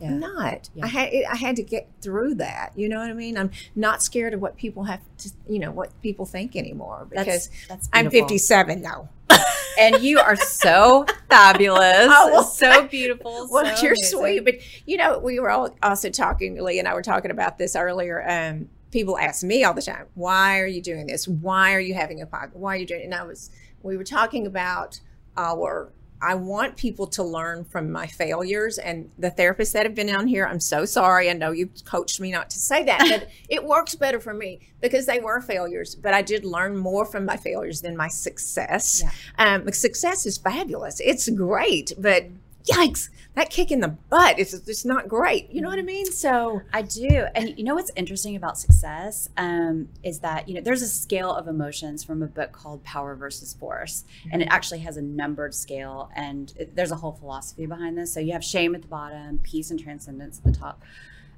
Yeah. 0.00 0.08
I'm 0.08 0.20
not. 0.20 0.70
Yeah. 0.74 0.84
I 0.84 0.88
had 0.88 1.12
I 1.30 1.36
had 1.36 1.56
to 1.56 1.62
get 1.62 1.88
through 2.00 2.36
that. 2.36 2.72
You 2.76 2.88
know 2.88 2.98
what 2.98 3.10
I 3.10 3.14
mean? 3.14 3.36
I'm 3.36 3.50
not 3.74 4.02
scared 4.02 4.34
of 4.34 4.40
what 4.40 4.56
people 4.56 4.84
have 4.84 5.00
to, 5.18 5.30
you 5.48 5.58
know, 5.58 5.70
what 5.70 5.90
people 6.02 6.26
think 6.26 6.56
anymore 6.56 7.06
because 7.10 7.48
That's, 7.48 7.66
that's 7.68 7.88
I'm 7.92 8.10
57 8.10 8.80
now. 8.80 9.08
and 9.78 10.02
you 10.02 10.18
are 10.18 10.36
so 10.36 11.06
fabulous. 11.28 12.08
Oh, 12.20 12.30
well, 12.32 12.42
so 12.42 12.86
beautiful. 12.86 13.48
Well, 13.50 13.76
so 13.76 13.82
you're 13.82 13.92
amazing. 13.92 14.18
sweet, 14.18 14.44
but 14.44 14.54
you 14.86 14.96
know, 14.96 15.18
we 15.18 15.38
were 15.40 15.50
all 15.50 15.74
also 15.82 16.10
talking. 16.10 16.62
Lee 16.62 16.78
and 16.78 16.88
I 16.88 16.94
were 16.94 17.02
talking 17.02 17.30
about 17.30 17.58
this 17.58 17.76
earlier. 17.76 18.24
Um, 18.28 18.68
people 18.90 19.18
ask 19.18 19.44
me 19.44 19.64
all 19.64 19.74
the 19.74 19.82
time, 19.82 20.06
"Why 20.14 20.60
are 20.60 20.66
you 20.66 20.80
doing 20.82 21.06
this? 21.06 21.28
Why 21.28 21.74
are 21.74 21.80
you 21.80 21.94
having 21.94 22.20
a 22.22 22.26
podcast? 22.26 22.54
Why 22.54 22.74
are 22.74 22.78
you 22.78 22.86
doing?" 22.86 23.02
it? 23.02 23.04
And 23.04 23.14
I 23.14 23.22
was, 23.24 23.50
we 23.82 23.96
were 23.96 24.04
talking 24.04 24.46
about 24.46 25.00
our. 25.36 25.92
I 26.20 26.34
want 26.34 26.76
people 26.76 27.06
to 27.08 27.22
learn 27.22 27.64
from 27.64 27.92
my 27.92 28.06
failures, 28.06 28.78
and 28.78 29.10
the 29.18 29.30
therapists 29.30 29.72
that 29.72 29.86
have 29.86 29.94
been 29.94 30.10
on 30.14 30.26
here. 30.26 30.46
I'm 30.46 30.60
so 30.60 30.84
sorry. 30.84 31.30
I 31.30 31.32
know 31.32 31.52
you 31.52 31.70
coached 31.84 32.20
me 32.20 32.32
not 32.32 32.50
to 32.50 32.58
say 32.58 32.84
that, 32.84 33.00
but 33.00 33.28
it 33.48 33.64
works 33.64 33.94
better 33.94 34.20
for 34.20 34.34
me 34.34 34.60
because 34.80 35.06
they 35.06 35.20
were 35.20 35.40
failures. 35.40 35.94
But 35.94 36.14
I 36.14 36.22
did 36.22 36.44
learn 36.44 36.76
more 36.76 37.04
from 37.04 37.24
my 37.24 37.36
failures 37.36 37.80
than 37.80 37.96
my 37.96 38.08
success. 38.08 39.02
Yeah. 39.02 39.54
Um, 39.54 39.72
success 39.72 40.26
is 40.26 40.38
fabulous. 40.38 41.00
It's 41.00 41.28
great, 41.28 41.92
but 41.98 42.26
yikes, 42.68 43.10
that 43.34 43.50
kick 43.50 43.70
in 43.70 43.80
the 43.80 43.88
butt 43.88 44.38
is 44.38 44.52
it's 44.52 44.84
not 44.84 45.08
great. 45.08 45.50
You 45.50 45.60
know 45.60 45.68
what 45.68 45.78
I 45.78 45.82
mean? 45.82 46.06
So 46.06 46.62
I 46.72 46.82
do. 46.82 47.26
And 47.34 47.56
you 47.56 47.64
know 47.64 47.74
what's 47.74 47.90
interesting 47.96 48.36
about 48.36 48.58
success 48.58 49.28
um, 49.36 49.88
is 50.02 50.18
that, 50.20 50.48
you 50.48 50.54
know, 50.54 50.60
there's 50.60 50.82
a 50.82 50.88
scale 50.88 51.32
of 51.32 51.46
emotions 51.46 52.02
from 52.02 52.22
a 52.22 52.26
book 52.26 52.52
called 52.52 52.82
Power 52.84 53.14
versus 53.14 53.54
Force. 53.54 54.04
And 54.32 54.42
it 54.42 54.48
actually 54.50 54.80
has 54.80 54.96
a 54.96 55.02
numbered 55.02 55.54
scale. 55.54 56.10
And 56.16 56.52
it, 56.56 56.74
there's 56.74 56.90
a 56.90 56.96
whole 56.96 57.12
philosophy 57.12 57.66
behind 57.66 57.96
this. 57.96 58.12
So 58.12 58.20
you 58.20 58.32
have 58.32 58.44
shame 58.44 58.74
at 58.74 58.82
the 58.82 58.88
bottom, 58.88 59.38
peace 59.38 59.70
and 59.70 59.78
transcendence 59.78 60.38
at 60.38 60.44
the 60.44 60.58
top. 60.58 60.82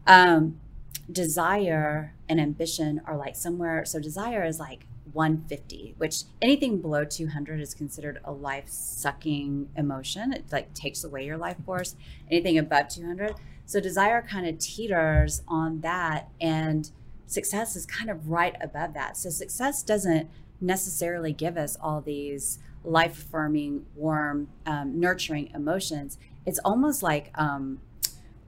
Um, 0.06 0.58
desire 1.10 2.14
and 2.28 2.40
ambition 2.40 3.02
are 3.04 3.16
like 3.16 3.36
somewhere. 3.36 3.84
So 3.84 4.00
desire 4.00 4.44
is 4.44 4.58
like 4.58 4.86
150, 5.12 5.94
which 5.98 6.22
anything 6.40 6.80
below 6.80 7.04
200 7.04 7.60
is 7.60 7.74
considered 7.74 8.20
a 8.24 8.32
life 8.32 8.68
sucking 8.68 9.68
emotion. 9.76 10.32
It 10.32 10.44
like 10.52 10.72
takes 10.74 11.04
away 11.04 11.24
your 11.26 11.36
life 11.36 11.56
force. 11.64 11.96
Anything 12.30 12.58
above 12.58 12.88
200. 12.88 13.34
So 13.66 13.80
desire 13.80 14.22
kind 14.22 14.46
of 14.46 14.58
teeters 14.58 15.42
on 15.46 15.80
that, 15.82 16.28
and 16.40 16.90
success 17.26 17.76
is 17.76 17.86
kind 17.86 18.10
of 18.10 18.28
right 18.28 18.56
above 18.60 18.94
that. 18.94 19.16
So 19.16 19.30
success 19.30 19.82
doesn't 19.82 20.28
necessarily 20.60 21.32
give 21.32 21.56
us 21.56 21.76
all 21.80 22.00
these 22.00 22.58
life 22.84 23.18
affirming, 23.18 23.86
warm, 23.94 24.48
um, 24.66 24.98
nurturing 24.98 25.50
emotions. 25.54 26.18
It's 26.46 26.58
almost 26.64 27.02
like 27.02 27.30
um, 27.36 27.80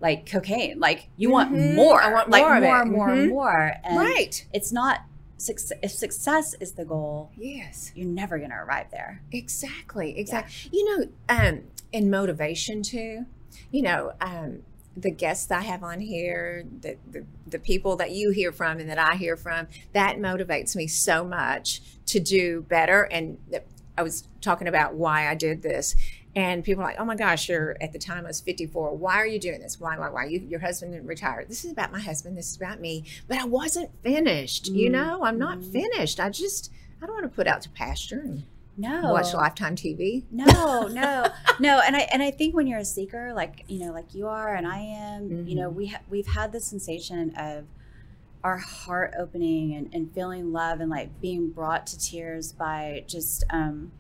like 0.01 0.29
cocaine. 0.29 0.81
Like 0.81 1.09
you 1.17 1.31
want 1.31 1.53
Mhm. 1.53 1.77
more. 1.77 2.03
I 2.03 2.13
want 2.13 2.29
like 2.31 2.43
more 2.43 2.61
more, 2.61 2.85
more, 2.85 3.09
Mhm. 3.09 3.29
more. 3.29 3.73
And 3.85 3.99
right. 3.99 4.45
it's 4.53 4.73
not 4.73 5.03
success. 5.43 5.79
If 5.83 5.91
success 5.93 6.55
is 6.61 6.73
the 6.73 6.85
goal, 6.85 7.31
Yes. 7.37 7.93
you're 7.95 8.07
never 8.07 8.39
going 8.39 8.51
to 8.51 8.57
arrive 8.57 8.87
there. 8.91 9.23
Exactly. 9.33 10.19
Exactly. 10.19 10.71
You 10.73 10.85
know, 10.99 11.07
um, 11.29 11.63
in 11.93 12.11
motivation 12.11 12.83
too. 12.83 13.27
You 13.71 13.83
know, 13.83 14.13
um, 14.21 14.63
the 14.97 15.11
guests 15.11 15.51
I 15.51 15.63
have 15.63 15.83
on 15.83 16.01
here, 16.01 16.65
the, 16.81 16.97
the 17.11 17.25
the 17.47 17.59
people 17.59 17.97
that 17.97 18.11
you 18.13 18.31
hear 18.31 18.53
from 18.53 18.79
and 18.79 18.89
that 18.91 18.99
I 18.99 19.15
hear 19.17 19.37
from, 19.37 19.67
that 19.93 20.17
motivates 20.17 20.77
me 20.77 20.87
so 20.87 21.25
much 21.25 21.81
to 22.07 22.21
do 22.21 22.63
better. 22.69 23.03
And 23.05 23.39
th- 23.51 23.63
I 23.97 24.03
was 24.03 24.27
talking 24.41 24.69
about 24.69 24.95
why 24.95 25.29
I 25.29 25.35
did 25.35 25.63
this. 25.63 25.95
And 26.35 26.65
people 26.65 26.83
are 26.83 26.87
like, 26.87 26.97
oh 26.99 27.05
my 27.05 27.15
gosh, 27.15 27.49
you're 27.51 27.77
at 27.81 27.93
the 27.93 27.99
time 27.99 28.25
I 28.25 28.29
was 28.29 28.41
54. 28.41 28.97
Why 28.97 29.17
are 29.17 29.27
you 29.27 29.39
doing 29.39 29.61
this? 29.61 29.79
Why, 29.79 29.99
why, 29.99 30.09
why? 30.09 30.25
You, 30.25 30.41
your 30.41 30.61
husband 30.61 30.93
didn't 30.93 31.07
retire. 31.07 31.45
This 31.47 31.65
is 31.65 31.73
about 31.73 31.93
my 31.93 32.01
husband. 32.01 32.39
This 32.39 32.51
is 32.53 32.57
about 32.57 32.81
me. 32.81 33.05
But 33.29 33.39
I 33.39 33.45
wasn't 33.45 33.91
finished. 34.03 34.69
You 34.69 34.89
Mm, 34.89 34.93
know, 34.93 35.25
I'm 35.25 35.39
not 35.39 35.63
finished. 35.63 36.19
I 36.21 36.31
just, 36.31 36.71
I 37.03 37.07
don't 37.07 37.15
want 37.15 37.25
to 37.31 37.37
put 37.37 37.47
out 37.47 37.61
to 37.63 37.69
pasture 37.71 38.21
and 38.25 38.45
No. 38.79 39.13
watch 39.13 39.35
Lifetime 39.35 39.77
TV. 39.77 40.23
No, 40.31 40.87
no, 40.89 41.27
no. 41.61 41.81
And 41.85 41.95
I 41.95 42.01
and 42.11 42.23
I 42.23 42.31
think 42.31 42.55
when 42.55 42.67
you're 42.67 42.79
a 42.79 42.85
seeker, 42.87 43.35
like 43.35 43.65
you 43.69 43.81
know, 43.81 43.93
like 43.93 44.15
you 44.15 44.27
are 44.29 44.55
and 44.55 44.67
I 44.67 44.79
am, 44.79 45.47
you 45.47 45.55
know, 45.55 45.69
we 45.69 45.89
ha- 45.89 46.01
we've 46.09 46.27
had 46.29 46.53
the 46.53 46.61
sensation 46.61 47.35
of 47.37 47.65
our 48.43 48.57
heart 48.57 49.13
opening 49.19 49.75
and, 49.75 49.91
and 49.95 50.13
feeling 50.15 50.51
love 50.53 50.81
and 50.81 50.89
like 50.91 51.21
being 51.21 51.51
brought 51.51 51.87
to 51.89 51.99
tears 51.99 52.53
by 52.55 53.05
just 53.07 53.45
um, 53.51 53.93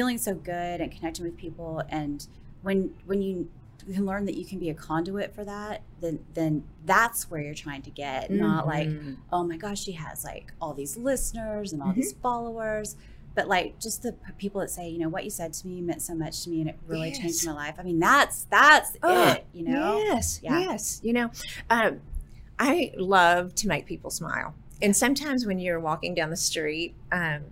feeling 0.00 0.16
so 0.16 0.32
good 0.34 0.80
and 0.80 0.90
connecting 0.90 1.26
with 1.26 1.36
people. 1.36 1.82
And 1.90 2.26
when 2.62 2.94
when 3.04 3.20
you 3.20 3.50
can 3.92 4.06
learn 4.06 4.24
that 4.24 4.34
you 4.34 4.46
can 4.46 4.58
be 4.58 4.70
a 4.70 4.74
conduit 4.74 5.34
for 5.34 5.44
that, 5.44 5.82
then 6.00 6.20
then 6.32 6.64
that's 6.86 7.30
where 7.30 7.42
you're 7.42 7.52
trying 7.54 7.82
to 7.82 7.90
get, 7.90 8.30
not 8.30 8.66
like 8.66 8.88
Mhm. 8.88 9.16
oh 9.30 9.44
my 9.44 9.58
gosh, 9.58 9.82
she 9.82 9.92
has 9.92 10.24
like 10.24 10.54
all 10.60 10.72
these 10.72 10.96
listeners 10.96 11.74
and 11.74 11.82
all 11.82 11.88
Mhm. 11.92 11.96
these 11.96 12.12
followers. 12.14 12.96
But 13.34 13.46
like 13.46 13.78
just 13.78 14.02
the 14.02 14.14
people 14.38 14.62
that 14.62 14.70
say, 14.70 14.88
you 14.88 14.98
know, 14.98 15.10
what 15.10 15.24
you 15.24 15.30
said 15.30 15.52
to 15.52 15.66
me 15.66 15.82
meant 15.82 16.00
so 16.00 16.14
much 16.14 16.44
to 16.44 16.50
me 16.50 16.60
and 16.62 16.70
it 16.70 16.78
really 16.86 17.08
Yes. 17.08 17.18
changed 17.18 17.46
my 17.46 17.52
life. 17.52 17.74
I 17.78 17.82
mean, 17.82 17.98
that's 17.98 18.44
that's 18.44 18.96
Oh, 19.02 19.32
it, 19.32 19.44
you 19.52 19.64
know? 19.64 19.98
Yes, 20.06 20.40
Yeah. 20.42 20.60
yes. 20.60 21.00
You 21.04 21.12
know, 21.12 21.30
um, 21.68 22.00
I 22.58 22.92
love 22.96 23.54
to 23.56 23.68
make 23.68 23.84
people 23.84 24.10
smile. 24.10 24.54
And 24.82 24.96
sometimes 24.96 25.44
when 25.46 25.58
you're 25.58 25.78
walking 25.80 26.14
down 26.14 26.30
the 26.30 26.36
street, 26.50 26.94
um, 27.12 27.42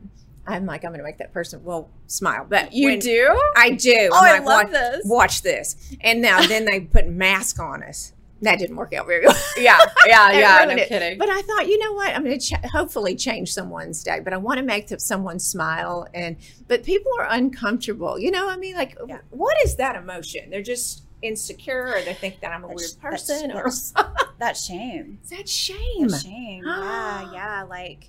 I'm 0.48 0.66
like, 0.66 0.84
I'm 0.84 0.90
going 0.90 0.98
to 1.00 1.04
make 1.04 1.18
that 1.18 1.32
person, 1.32 1.62
well, 1.62 1.90
smile. 2.06 2.46
But 2.48 2.70
when- 2.72 2.98
do? 2.98 3.38
I 3.56 3.70
do. 3.70 4.08
Oh, 4.12 4.16
I 4.24 4.38
like, 4.38 4.44
love 4.46 4.62
watch, 4.64 4.70
this. 4.72 5.02
watch 5.04 5.42
this. 5.42 5.96
And 6.00 6.20
now 6.22 6.40
then 6.46 6.64
they 6.64 6.80
put 6.80 7.06
mask 7.08 7.60
on 7.60 7.82
us. 7.82 8.12
That 8.42 8.60
didn't 8.60 8.76
work 8.76 8.94
out 8.94 9.08
very 9.08 9.26
well. 9.26 9.36
Yeah, 9.56 9.76
yeah, 10.06 10.30
yeah. 10.30 10.64
No 10.64 10.74
it. 10.76 10.88
kidding. 10.88 11.18
But 11.18 11.28
I 11.28 11.42
thought, 11.42 11.66
you 11.66 11.76
know 11.80 11.92
what? 11.94 12.14
I'm 12.14 12.22
going 12.22 12.38
to 12.38 12.46
ch- 12.56 12.64
hopefully 12.72 13.16
change 13.16 13.52
someone's 13.52 14.02
day, 14.04 14.20
but 14.22 14.32
I 14.32 14.36
want 14.36 14.58
to 14.58 14.64
make 14.64 14.88
someone 15.00 15.40
smile. 15.40 16.06
And 16.14 16.36
but 16.68 16.84
people 16.84 17.10
are 17.18 17.26
uncomfortable. 17.30 18.16
You 18.16 18.30
know, 18.30 18.48
I 18.48 18.56
mean, 18.56 18.76
like, 18.76 18.96
Yeah. 19.08 19.18
what 19.30 19.56
is 19.64 19.74
that 19.76 19.96
emotion? 19.96 20.50
They're 20.50 20.62
just 20.62 21.02
insecure, 21.20 21.94
or 21.96 22.00
they 22.02 22.14
think 22.14 22.38
that 22.40 22.52
I'm 22.52 22.62
a 22.62 22.68
That's- 22.68 22.76
weird 22.94 23.02
that's- 23.02 23.26
person, 23.26 23.50
or 23.50 23.54
that's- 23.64 23.92
That's 24.38 24.64
shame. 24.64 25.18
that 25.30 25.48
shame? 25.48 26.06
That's 26.08 26.22
shame. 26.22 26.62
yeah, 26.64 27.32
yeah. 27.32 27.64
Like 27.68 28.08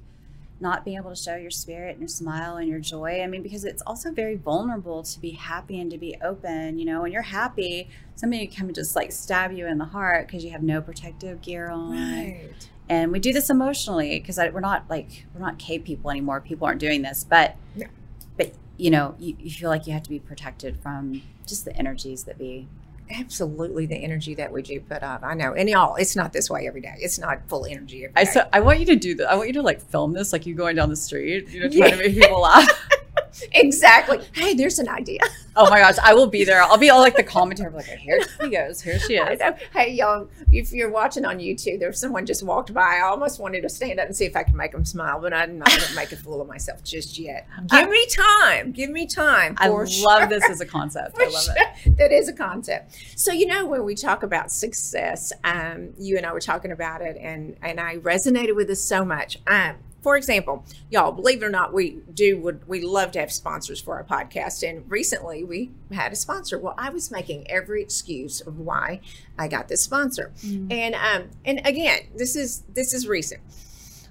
not 0.61 0.83
being 0.83 0.97
able 0.97 1.09
to 1.09 1.15
show 1.15 1.35
your 1.35 1.51
spirit 1.51 1.91
and 1.91 1.99
your 1.99 2.07
smile 2.09 2.57
and 2.57 2.67
your 2.67 2.79
joy. 2.79 3.21
I 3.21 3.27
mean, 3.27 3.41
because 3.41 3.63
it's 3.63 3.81
also 3.83 4.11
very 4.11 4.35
vulnerable 4.35 5.03
to 5.03 5.19
be 5.19 5.31
happy 5.31 5.79
and 5.79 5.89
to 5.91 5.97
be 5.97 6.15
open. 6.21 6.77
You 6.77 6.85
know, 6.85 7.01
when 7.01 7.11
you're 7.11 7.21
happy, 7.21 7.89
somebody 8.15 8.45
can 8.47 8.73
just 8.73 8.95
like 8.95 9.11
stab 9.11 9.51
you 9.51 9.67
in 9.67 9.77
the 9.77 9.85
heart 9.85 10.27
because 10.27 10.43
you 10.43 10.51
have 10.51 10.63
no 10.63 10.81
protective 10.81 11.41
gear 11.41 11.69
on. 11.69 11.91
Right. 11.91 12.69
And 12.89 13.11
we 13.11 13.19
do 13.19 13.31
this 13.31 13.49
emotionally 13.49 14.19
because 14.19 14.37
we're 14.37 14.59
not 14.59 14.85
like 14.89 15.25
we're 15.33 15.41
not 15.41 15.59
K 15.59 15.79
people 15.79 16.11
anymore. 16.11 16.41
People 16.41 16.67
aren't 16.67 16.79
doing 16.79 17.03
this, 17.03 17.23
but 17.23 17.55
Yeah. 17.75 17.87
but 18.35 18.53
you 18.77 18.89
know, 18.89 19.15
you, 19.19 19.35
you 19.39 19.51
feel 19.51 19.69
like 19.69 19.87
you 19.87 19.93
have 19.93 20.03
to 20.03 20.09
be 20.09 20.19
protected 20.19 20.77
from 20.81 21.21
just 21.45 21.65
the 21.65 21.75
energies 21.77 22.23
that 22.25 22.37
be. 22.37 22.67
Absolutely, 23.11 23.87
the 23.87 23.95
energy 23.95 24.35
that 24.35 24.51
we 24.51 24.61
do 24.61 24.79
put 24.81 25.01
up. 25.01 25.23
I 25.23 25.33
know, 25.33 25.53
and 25.53 25.67
y'all, 25.67 25.95
it's 25.95 26.15
not 26.15 26.31
this 26.31 26.49
way 26.49 26.67
every 26.67 26.81
day. 26.81 26.93
It's 26.99 27.17
not 27.17 27.39
full 27.47 27.65
energy 27.65 28.05
every 28.05 28.13
day. 28.13 28.21
I 28.21 28.23
so 28.23 28.47
I 28.53 28.59
want 28.59 28.79
you 28.79 28.85
to 28.87 28.95
do 28.95 29.15
that. 29.15 29.31
I 29.31 29.35
want 29.35 29.47
you 29.47 29.53
to 29.53 29.61
like 29.63 29.81
film 29.81 30.13
this, 30.13 30.31
like 30.31 30.45
you 30.45 30.53
going 30.53 30.75
down 30.75 30.89
the 30.89 30.95
street, 30.95 31.49
you 31.49 31.61
know, 31.61 31.69
trying 31.69 31.91
to 31.91 31.97
make 31.97 32.13
people 32.13 32.41
laugh. 32.41 32.69
exactly. 33.53 34.19
Hey, 34.33 34.53
there's 34.53 34.79
an 34.79 34.89
idea. 34.89 35.19
Oh 35.55 35.69
my 35.69 35.79
gosh, 35.79 35.97
I 36.01 36.13
will 36.13 36.27
be 36.27 36.45
there. 36.45 36.61
I'll 36.61 36.77
be 36.77 36.89
all 36.89 37.01
like 37.01 37.17
the 37.17 37.23
commentator, 37.23 37.69
like 37.71 37.83
here 37.85 38.21
she 38.39 38.49
goes, 38.49 38.81
here 38.81 38.97
she 38.97 39.19
I 39.19 39.31
is. 39.31 39.41
Hey, 39.73 39.91
y'all, 39.91 40.29
if 40.53 40.71
you're 40.71 40.91
watching 40.91 41.25
on 41.25 41.39
YouTube, 41.39 41.79
there's 41.79 41.99
someone 41.99 42.25
just 42.25 42.43
walked 42.43 42.73
by. 42.73 42.99
I 43.01 43.01
almost 43.01 43.41
wanted 43.41 43.61
to 43.63 43.69
stand 43.69 43.99
up 43.99 44.05
and 44.05 44.15
see 44.15 44.23
if 44.23 44.37
I 44.37 44.43
could 44.43 44.55
make 44.55 44.71
them 44.71 44.85
smile, 44.85 45.19
but 45.19 45.33
I'm 45.33 45.57
not 45.57 45.69
to 45.69 45.95
make 45.95 46.13
a 46.13 46.15
fool 46.15 46.39
of 46.39 46.47
myself 46.47 46.81
just 46.81 47.19
yet. 47.19 47.45
Give 47.67 47.89
me 47.89 48.05
time. 48.05 48.71
Give 48.71 48.89
me 48.89 49.05
time. 49.05 49.55
I 49.57 49.67
love 49.67 49.89
sure. 49.89 50.27
this 50.27 50.49
as 50.49 50.61
a 50.61 50.65
concept. 50.65 51.17
I 51.19 51.25
love 51.25 51.47
it. 51.49 51.87
it. 51.87 51.97
that 51.97 52.13
is 52.13 52.29
a 52.29 52.33
concept. 52.33 52.95
So 53.17 53.33
you 53.33 53.45
know 53.45 53.65
when 53.65 53.83
we 53.83 53.95
talk 53.95 54.23
about 54.23 54.51
success, 54.51 55.33
um, 55.43 55.89
you 55.97 56.15
and 56.15 56.25
I 56.25 56.31
were 56.31 56.39
talking 56.39 56.71
about 56.71 57.01
it, 57.01 57.17
and 57.19 57.57
and 57.61 57.81
I 57.81 57.97
resonated 57.97 58.55
with 58.55 58.67
this 58.67 58.87
so 58.87 59.03
much. 59.03 59.39
Um, 59.45 59.75
for 60.01 60.15
example, 60.15 60.63
y'all, 60.89 61.11
believe 61.11 61.41
it 61.41 61.45
or 61.45 61.49
not, 61.49 61.73
we 61.73 61.99
do 62.13 62.39
would 62.39 62.67
we 62.67 62.81
love 62.81 63.11
to 63.11 63.19
have 63.19 63.31
sponsors 63.31 63.81
for 63.81 63.95
our 63.95 64.03
podcast, 64.03 64.67
and 64.67 64.89
recently 64.89 65.43
we 65.43 65.71
had 65.91 66.11
a 66.11 66.15
sponsor. 66.15 66.57
Well, 66.57 66.75
I 66.77 66.89
was 66.89 67.11
making 67.11 67.49
every 67.49 67.81
excuse 67.81 68.41
of 68.41 68.59
why 68.59 69.01
I 69.37 69.47
got 69.47 69.67
this 69.67 69.81
sponsor, 69.81 70.31
and 70.43 70.95
um, 70.95 71.29
and 71.45 71.61
again, 71.65 72.01
this 72.15 72.35
is 72.35 72.63
this 72.73 72.93
is 72.93 73.07
recent. 73.07 73.41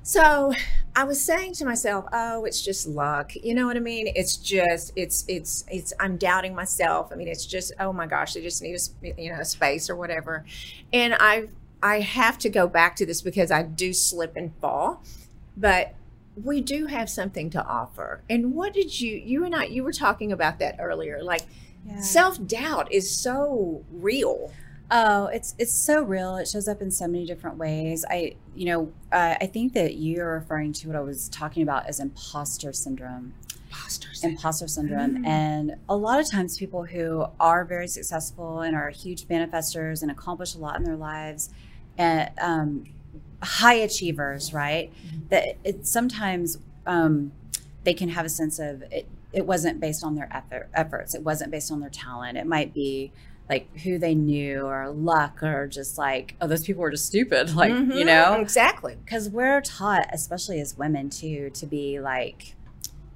So 0.08 0.54
I 0.96 1.04
was 1.04 1.20
saying 1.20 1.52
to 1.54 1.66
myself, 1.66 2.06
"Oh, 2.14 2.46
it's 2.46 2.62
just 2.62 2.88
luck." 2.88 3.32
You 3.34 3.54
know 3.54 3.66
what 3.66 3.76
I 3.76 3.80
mean? 3.80 4.10
It's 4.16 4.36
just, 4.36 4.90
it's, 4.96 5.26
it's, 5.28 5.66
it's. 5.70 5.92
I'm 6.00 6.16
doubting 6.16 6.54
myself. 6.54 7.10
I 7.12 7.14
mean, 7.14 7.28
it's 7.28 7.44
just, 7.44 7.72
oh 7.78 7.92
my 7.92 8.06
gosh, 8.06 8.32
they 8.32 8.40
just 8.40 8.62
need 8.62 8.74
a, 8.74 9.22
you 9.22 9.30
know, 9.30 9.38
a 9.38 9.44
space 9.44 9.90
or 9.90 9.96
whatever. 9.96 10.46
And 10.94 11.14
I, 11.20 11.48
I 11.82 12.00
have 12.00 12.38
to 12.38 12.48
go 12.48 12.66
back 12.66 12.96
to 12.96 13.04
this 13.06 13.20
because 13.20 13.50
I 13.50 13.62
do 13.62 13.92
slip 13.92 14.34
and 14.34 14.54
fall, 14.62 15.02
but 15.58 15.94
we 16.42 16.60
do 16.60 16.86
have 16.86 17.10
something 17.10 17.50
to 17.50 17.64
offer. 17.66 18.20
And 18.30 18.54
what 18.54 18.72
did 18.72 19.00
you, 19.00 19.16
you 19.16 19.44
and 19.44 19.54
I, 19.54 19.64
you 19.64 19.82
were 19.82 19.92
talking 19.92 20.30
about 20.32 20.58
that 20.60 20.76
earlier, 20.78 21.22
like 21.22 21.42
Yeah. 21.86 22.00
self 22.00 22.44
doubt 22.46 22.92
is 22.92 23.10
so 23.10 23.84
real. 23.90 24.52
Oh, 24.90 25.26
it's 25.26 25.54
it's 25.58 25.74
so 25.74 26.02
real. 26.02 26.36
It 26.36 26.48
shows 26.48 26.66
up 26.66 26.80
in 26.80 26.90
so 26.90 27.06
many 27.06 27.26
different 27.26 27.58
ways. 27.58 28.04
I, 28.08 28.36
you 28.54 28.64
know, 28.66 28.92
uh, 29.12 29.34
I 29.40 29.46
think 29.46 29.74
that 29.74 29.96
you're 29.96 30.32
referring 30.32 30.72
to 30.74 30.86
what 30.88 30.96
I 30.96 31.00
was 31.00 31.28
talking 31.28 31.62
about 31.62 31.86
as 31.86 32.00
imposter 32.00 32.72
syndrome. 32.72 33.34
Imposters. 33.70 34.24
Imposter 34.24 34.66
syndrome, 34.66 35.18
Mm. 35.18 35.26
and 35.26 35.76
a 35.90 35.96
lot 35.96 36.18
of 36.20 36.30
times 36.30 36.56
people 36.56 36.84
who 36.84 37.26
are 37.38 37.66
very 37.66 37.86
successful 37.86 38.60
and 38.60 38.74
are 38.74 38.88
huge 38.88 39.28
manifestors 39.28 40.00
and 40.00 40.10
accomplish 40.10 40.54
a 40.54 40.58
lot 40.58 40.76
in 40.76 40.84
their 40.84 40.96
lives, 40.96 41.50
and 41.98 42.30
um, 42.40 42.84
high 43.42 43.74
achievers, 43.74 44.52
right? 44.52 44.92
That 45.30 45.56
it 45.64 45.86
sometimes 45.86 46.58
um, 46.86 47.32
they 47.84 47.94
can 47.94 48.08
have 48.10 48.24
a 48.26 48.28
sense 48.30 48.58
of 48.58 48.82
it. 48.82 49.06
It 49.32 49.46
wasn't 49.46 49.78
based 49.80 50.02
on 50.02 50.14
their 50.14 50.28
effort, 50.32 50.68
efforts. 50.74 51.14
It 51.14 51.22
wasn't 51.22 51.50
based 51.50 51.70
on 51.70 51.80
their 51.80 51.90
talent. 51.90 52.38
It 52.38 52.46
might 52.46 52.72
be 52.72 53.12
like 53.48 53.78
who 53.80 53.98
they 53.98 54.14
knew 54.14 54.60
or 54.66 54.90
luck 54.90 55.42
or 55.42 55.66
just 55.66 55.96
like 55.96 56.34
oh 56.40 56.46
those 56.46 56.62
people 56.64 56.82
were 56.82 56.90
just 56.90 57.06
stupid 57.06 57.54
like 57.54 57.70
you 57.72 58.04
Mhm, 58.04 58.06
know 58.06 58.34
exactly. 58.42 58.94
because 59.02 59.30
we're 59.30 59.62
taught 59.62 60.06
especially 60.12 60.60
as 60.60 60.76
women 60.76 61.08
too 61.08 61.48
to 61.54 61.64
be 61.64 61.98
like 61.98 62.54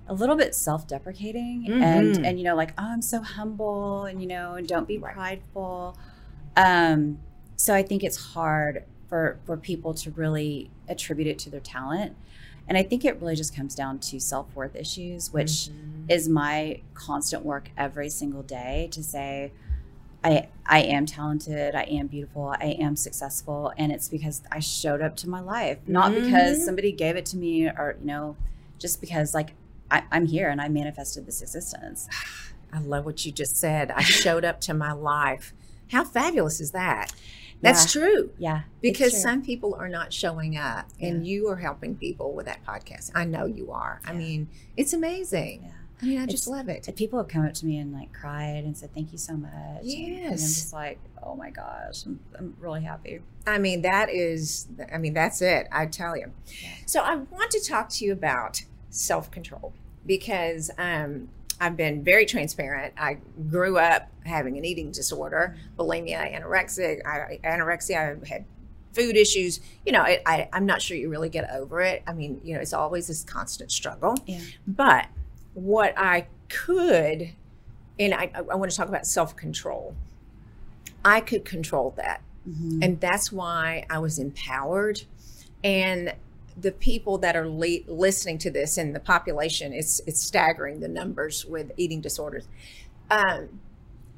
a 0.08 0.14
little 0.14 0.34
bit 0.34 0.54
self-deprecating 0.54 1.66
and 1.82 2.14
Mhm. 2.16 2.26
and 2.26 2.38
you 2.38 2.44
know 2.44 2.54
like 2.56 2.70
oh 2.78 2.82
i'm 2.92 3.02
so 3.02 3.20
humble 3.20 4.04
and 4.04 4.22
you 4.22 4.26
know 4.26 4.54
and 4.54 4.66
don't 4.66 4.88
be 4.88 4.96
Right. 4.96 5.12
prideful 5.14 5.98
um 6.56 7.18
so 7.56 7.74
i 7.74 7.82
think 7.82 8.02
it's 8.02 8.16
hard 8.32 8.84
for 9.12 9.36
for 9.44 9.58
people 9.58 9.92
to 9.92 10.10
really 10.12 10.70
attribute 10.88 11.28
it 11.28 11.38
to 11.38 11.50
their 11.50 11.60
talent 11.60 12.16
and 12.66 12.78
i 12.78 12.82
think 12.82 13.04
it 13.04 13.20
really 13.20 13.36
just 13.36 13.54
comes 13.54 13.74
down 13.74 13.98
to 13.98 14.18
self-worth 14.18 14.74
issues 14.74 15.30
which 15.34 15.50
Mhm. 15.68 15.70
is 16.08 16.28
my 16.30 16.80
constant 16.94 17.44
work 17.44 17.68
every 17.76 18.08
single 18.08 18.42
day 18.42 18.88
to 18.92 19.02
say 19.02 19.52
I 20.24 20.48
I 20.64 20.80
am 20.82 21.04
talented, 21.04 21.74
I 21.74 21.82
am 21.82 22.06
beautiful, 22.06 22.54
I 22.58 22.68
am 22.86 22.94
successful 22.96 23.72
and 23.76 23.90
it's 23.92 24.08
because 24.08 24.40
I 24.50 24.60
showed 24.60 25.02
up 25.02 25.14
to 25.16 25.28
my 25.28 25.40
life, 25.40 25.78
not 25.86 26.14
because 26.14 26.58
Mhm. 26.60 26.64
somebody 26.64 26.92
gave 26.92 27.16
it 27.16 27.26
to 27.26 27.36
me 27.36 27.66
or 27.66 27.96
you 28.00 28.06
know 28.06 28.36
just 28.78 29.00
because 29.00 29.34
like 29.34 29.50
I, 29.90 30.04
I'm 30.10 30.26
here 30.26 30.48
and 30.48 30.58
I 30.60 30.68
manifested 30.68 31.26
this 31.26 31.42
existence. 31.42 32.08
I 32.72 32.78
love 32.78 33.04
what 33.04 33.26
you 33.26 33.32
just 33.32 33.56
said. 33.56 33.90
I 33.90 34.02
showed 34.02 34.44
up 34.50 34.58
to 34.62 34.72
my 34.72 34.92
life. 34.92 35.52
How 35.90 36.04
fabulous 36.04 36.58
is 36.60 36.70
that? 36.70 37.12
That's 37.62 37.90
true 37.92 38.30
Yeah, 38.38 38.62
because 38.80 39.12
true. 39.12 39.20
some 39.20 39.42
people 39.42 39.74
are 39.76 39.88
not 39.88 40.12
showing 40.12 40.56
up, 40.56 40.86
and 41.00 41.26
you 41.26 41.48
are 41.48 41.56
helping 41.56 41.96
people 41.96 42.32
with 42.32 42.46
that 42.46 42.64
podcast. 42.66 43.10
I 43.14 43.24
know 43.24 43.46
you 43.46 43.70
are. 43.72 44.00
I 44.04 44.12
mean, 44.12 44.48
it's 44.76 44.92
amazing. 44.92 45.62
Yeah. 45.64 45.70
I 46.00 46.04
mean, 46.04 46.18
I 46.18 46.22
It's- 46.24 46.40
just 46.40 46.48
love 46.48 46.68
it. 46.68 46.88
People 46.96 47.20
have 47.20 47.28
come 47.28 47.46
up 47.46 47.54
to 47.54 47.66
me 47.66 47.78
and 47.78 47.92
like 47.92 48.12
cried 48.12 48.64
and 48.64 48.76
said 48.76 48.92
thank 48.92 49.12
you 49.12 49.18
so 49.18 49.34
much. 49.36 49.52
And- 49.84 50.16
and 50.16 50.26
I'm 50.26 50.32
just 50.32 50.72
like 50.72 50.98
oh 51.24 51.36
my 51.36 51.50
gosh, 51.50 52.04
I'm, 52.04 52.18
I'm 52.36 52.56
really 52.58 52.82
happy. 52.82 53.20
I 53.46 53.58
mean, 53.58 53.82
that 53.82 54.10
is, 54.10 54.66
I 54.92 54.98
mean, 54.98 55.14
that's 55.14 55.40
it. 55.40 55.68
I 55.70 55.86
tell 55.86 56.16
you. 56.16 56.32
Yeah. 56.60 56.68
So 56.84 57.00
I 57.00 57.14
want 57.14 57.52
to 57.52 57.60
talk 57.60 57.88
to 57.90 58.04
you 58.04 58.12
about 58.12 58.62
self 58.90 59.30
control 59.30 59.72
because 60.04 60.72
um, 60.78 61.28
I've 61.62 61.76
been 61.76 62.02
very 62.02 62.26
transparent. 62.26 62.92
I 62.98 63.18
grew 63.48 63.78
up 63.78 64.10
having 64.26 64.58
an 64.58 64.64
eating 64.64 64.90
disorder, 64.90 65.56
bulimia, 65.78 66.36
anorexia. 66.36 67.06
I, 67.06 67.38
anorexia. 67.44 68.20
I 68.20 68.28
had 68.28 68.44
food 68.92 69.16
issues. 69.16 69.60
You 69.86 69.92
know, 69.92 70.00
I, 70.00 70.20
I, 70.26 70.48
I'm 70.52 70.66
not 70.66 70.82
sure 70.82 70.96
you 70.96 71.08
really 71.08 71.28
get 71.28 71.48
over 71.52 71.80
it. 71.80 72.02
I 72.04 72.14
mean, 72.14 72.40
you 72.42 72.54
know, 72.54 72.60
it's 72.60 72.72
always 72.72 73.06
this 73.06 73.22
constant 73.22 73.70
struggle. 73.70 74.16
Yeah. 74.26 74.40
But 74.66 75.06
what 75.54 75.96
I 75.96 76.26
could, 76.48 77.30
and 77.96 78.12
I, 78.12 78.32
I 78.34 78.56
want 78.56 78.72
to 78.72 78.76
talk 78.76 78.88
about 78.88 79.06
self 79.06 79.36
control. 79.36 79.94
I 81.04 81.20
could 81.20 81.44
control 81.44 81.94
that. 81.96 82.22
Mhm. 82.48 82.84
And 82.84 83.00
that's 83.00 83.30
why 83.30 83.86
I 83.88 84.00
was 84.00 84.18
empowered. 84.18 85.02
And 85.62 86.12
the 86.56 86.72
people 86.72 87.18
that 87.18 87.36
are 87.36 87.48
le- 87.48 87.84
listening 87.86 88.38
to 88.38 88.50
this 88.50 88.76
and 88.78 88.94
the 88.94 89.00
population, 89.00 89.72
it's, 89.72 90.00
it's 90.06 90.22
staggering 90.22 90.80
the 90.80 90.88
numbers 90.88 91.44
with 91.44 91.72
eating 91.76 92.00
disorders. 92.00 92.46
Um, 93.10 93.60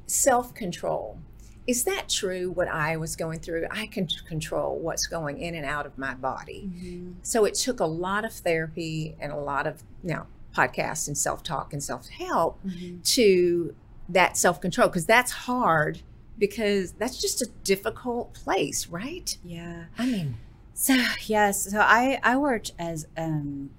Self 0.07 0.53
control. 0.53 1.17
Is 1.65 1.83
that 1.85 2.09
true 2.09 2.51
what 2.51 2.67
I 2.67 2.95
was 2.95 3.15
going 3.15 3.39
through? 3.39 3.65
I 3.71 3.87
can 3.87 4.07
control 4.27 4.77
what's 4.77 5.07
going 5.07 5.39
in 5.39 5.55
and 5.55 5.65
out 5.65 5.87
of 5.87 5.97
my 5.97 6.13
body. 6.13 6.69
Mhm. 6.71 7.15
So 7.23 7.43
it 7.45 7.55
took 7.55 7.79
a 7.79 7.85
lot 7.87 8.23
of 8.23 8.31
therapy 8.31 9.15
and 9.19 9.31
a 9.31 9.37
lot 9.37 9.65
of 9.65 9.81
you 10.03 10.11
know, 10.13 10.27
podcasts 10.55 11.07
and 11.07 11.17
self 11.17 11.41
talk 11.41 11.73
and 11.73 11.81
self 11.83 12.07
help 12.09 12.63
Mhm. 12.63 13.03
to 13.15 13.73
that 14.07 14.37
self 14.37 14.61
control 14.61 14.89
because 14.89 15.07
that's 15.07 15.31
hard 15.31 16.01
because 16.37 16.91
that's 16.91 17.19
just 17.19 17.41
a 17.41 17.47
difficult 17.63 18.35
place, 18.35 18.85
right? 18.87 19.35
Yeah. 19.43 19.85
I 19.97 20.05
mean, 20.05 20.37
So 20.77 20.93
yes, 21.25 21.71
so 21.71 21.79
I 21.79 22.19
I 22.21 22.35
worked 22.37 22.73
as 22.77 23.07
um 23.17 23.69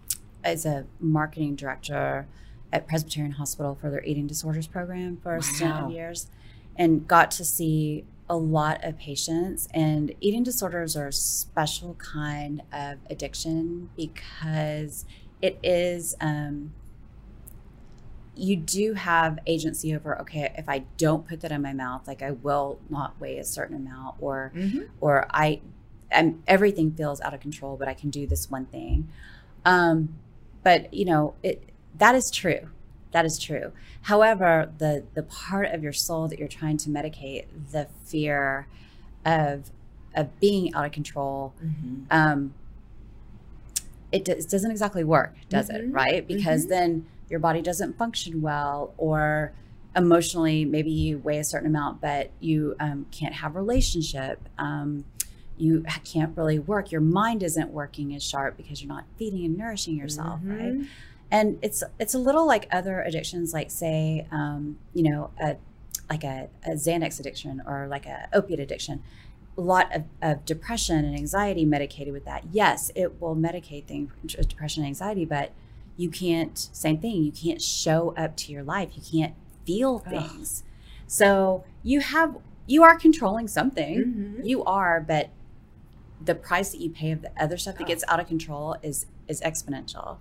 as 0.43 0.65
a 0.65 0.87
marketing 0.99 1.55
director 1.55 2.27
at 2.73 2.89
Presbyterian 2.89 3.33
Hospital 3.33 3.75
for 3.79 3.91
their 3.91 4.03
eating 4.05 4.27
disorders 4.27 4.67
program 4.67 5.19
for 5.23 5.37
a 5.37 5.43
stint 5.43 5.75
Wow. 5.75 5.87
of 5.87 5.93
years, 5.93 6.29
and 6.75 7.07
got 7.07 7.31
to 7.33 7.45
see 7.45 8.05
a 8.31 8.37
lot 8.37 8.83
of 8.83 8.97
patients. 8.99 9.69
And 9.75 10.15
eating 10.21 10.43
disorders 10.43 10.97
are 10.97 11.09
a 11.09 11.13
special 11.13 11.95
kind 11.95 12.63
of 12.73 12.99
addiction 13.11 13.91
because 13.97 15.05
it 15.43 15.59
is. 15.63 16.15
Um, 16.21 16.73
you 18.39 18.55
do 18.57 18.93
have 18.93 19.39
agency 19.47 19.95
over 19.97 20.21
okay 20.21 20.53
if 20.59 20.69
i 20.69 20.81
don't 20.99 21.27
put 21.27 21.41
that 21.41 21.51
in 21.51 21.63
my 21.63 21.73
mouth 21.73 22.07
like 22.07 22.21
i 22.21 22.31
will 22.31 22.79
not 22.91 23.19
weigh 23.19 23.39
a 23.39 23.45
certain 23.45 23.75
amount 23.75 24.15
or 24.21 24.53
or 25.01 25.27
I, 25.31 25.63
I'm, 26.13 26.43
everything 26.47 26.93
feels 26.93 27.21
out 27.21 27.35
of 27.35 27.41
control, 27.41 27.77
but 27.77 27.89
I 27.89 27.95
can 27.95 28.11
do 28.11 28.27
this 28.27 28.51
one 28.51 28.67
thing. 28.67 29.09
Um, 29.65 30.15
but 30.63 30.93
you 30.93 31.05
know, 31.05 31.35
it 31.43 31.63
that 31.99 32.15
is 32.15 32.31
true. 32.33 32.69
That 33.13 33.25
is 33.25 33.39
true. 33.39 33.73
However, 34.03 34.71
the 34.79 35.05
the 35.15 35.23
part 35.23 35.73
of 35.73 35.83
your 35.83 35.93
soul 35.93 36.29
that 36.29 36.39
you're 36.39 36.49
trying 36.49 36.77
to 36.79 36.91
medicate, 36.91 37.47
the 37.73 37.89
fear 38.05 38.67
of 39.25 39.71
of 40.15 40.39
being 40.41 40.73
out 40.75 40.87
of 40.87 40.93
control, 40.93 41.53
um, 42.11 42.55
it, 44.13 44.25
does, 44.25 44.45
it 44.47 44.51
doesn't 44.51 44.71
exactly 44.71 45.05
work, 45.05 45.35
does 45.51 45.69
Mhm. 45.69 45.75
it? 45.75 45.93
Right? 45.93 46.27
Because 46.27 46.67
Mhm. 46.67 46.69
then 46.69 47.07
your 47.29 47.39
body 47.41 47.61
doesn't 47.61 47.99
function 47.99 48.41
well, 48.41 48.95
or 48.97 49.53
emotionally, 49.95 50.65
maybe 50.65 50.91
you 50.91 51.19
weigh 51.19 51.39
a 51.39 51.45
certain 51.45 51.67
amount, 51.67 52.01
but 52.01 52.31
you 52.41 52.77
um, 52.81 53.07
can't 53.11 53.35
have 53.35 53.57
relationship. 53.57 54.41
Um, 54.59 55.05
you 55.59 55.85
can't 56.05 56.37
really 56.37 56.59
work. 56.59 56.91
Your 56.93 57.01
mind 57.01 57.43
isn't 57.43 57.71
working 57.71 58.15
as 58.15 58.23
sharp 58.23 58.57
because 58.57 58.83
you're 58.83 58.93
not 58.93 59.05
feeding 59.19 59.45
and 59.45 59.57
nourishing 59.57 59.97
yourself, 59.97 60.41
right? 60.45 60.75
Mhm. 60.75 60.87
and 61.31 61.59
it's 61.63 61.83
it's 61.99 62.15
a 62.15 62.19
little 62.19 62.47
like 62.47 62.69
other 62.71 63.01
addictions 63.03 63.53
like 63.53 63.69
say 63.71 64.27
um, 64.31 64.79
you 64.95 65.03
know 65.03 65.31
a 65.41 65.57
like 66.09 66.23
a, 66.23 66.49
a 66.65 66.71
xanax 66.73 67.19
addiction 67.19 67.61
or 67.67 67.89
like 67.89 68.07
a 68.07 68.29
opiate 68.33 68.61
addiction 68.61 69.03
a 69.59 69.61
lot 69.61 69.93
of, 69.97 70.05
of 70.23 70.45
depression 70.45 71.05
and 71.05 71.17
anxiety 71.17 71.65
medicated 71.65 72.13
with 72.13 72.25
that 72.25 72.45
yes 72.53 72.93
it 72.95 73.21
will 73.21 73.35
medicate 73.35 73.87
things 73.87 74.13
depression 74.47 74.85
and 74.85 74.89
anxiety 74.89 75.25
but 75.25 75.51
you 75.97 76.09
can't 76.11 76.69
same 76.73 76.99
thing 76.99 77.25
you 77.25 77.33
can't 77.33 77.61
show 77.61 78.15
up 78.17 78.37
to 78.37 78.53
your 78.53 78.63
life 78.63 78.91
you 78.95 79.03
can't 79.21 79.35
feel 79.67 80.01
Ugh. 80.07 80.13
things 80.13 80.63
so 81.09 81.65
you 81.83 81.99
have 82.01 82.37
you 82.69 82.85
are 82.85 82.97
controlling 82.97 83.49
something 83.49 83.95
Mhm. 84.39 84.47
you 84.47 84.63
are 84.63 85.01
but 85.01 85.31
the 86.25 86.35
price 86.35 86.71
that 86.71 86.81
you 86.81 86.91
pay 86.91 87.11
of 87.13 87.23
the 87.23 87.31
other 87.41 87.57
stuff 87.57 87.77
that 87.77 87.85
Oh. 87.85 87.87
gets 87.87 88.05
out 88.09 88.21
of 88.21 88.27
control 88.27 88.77
is 88.83 89.07
is 89.29 89.41
exponential 89.43 90.19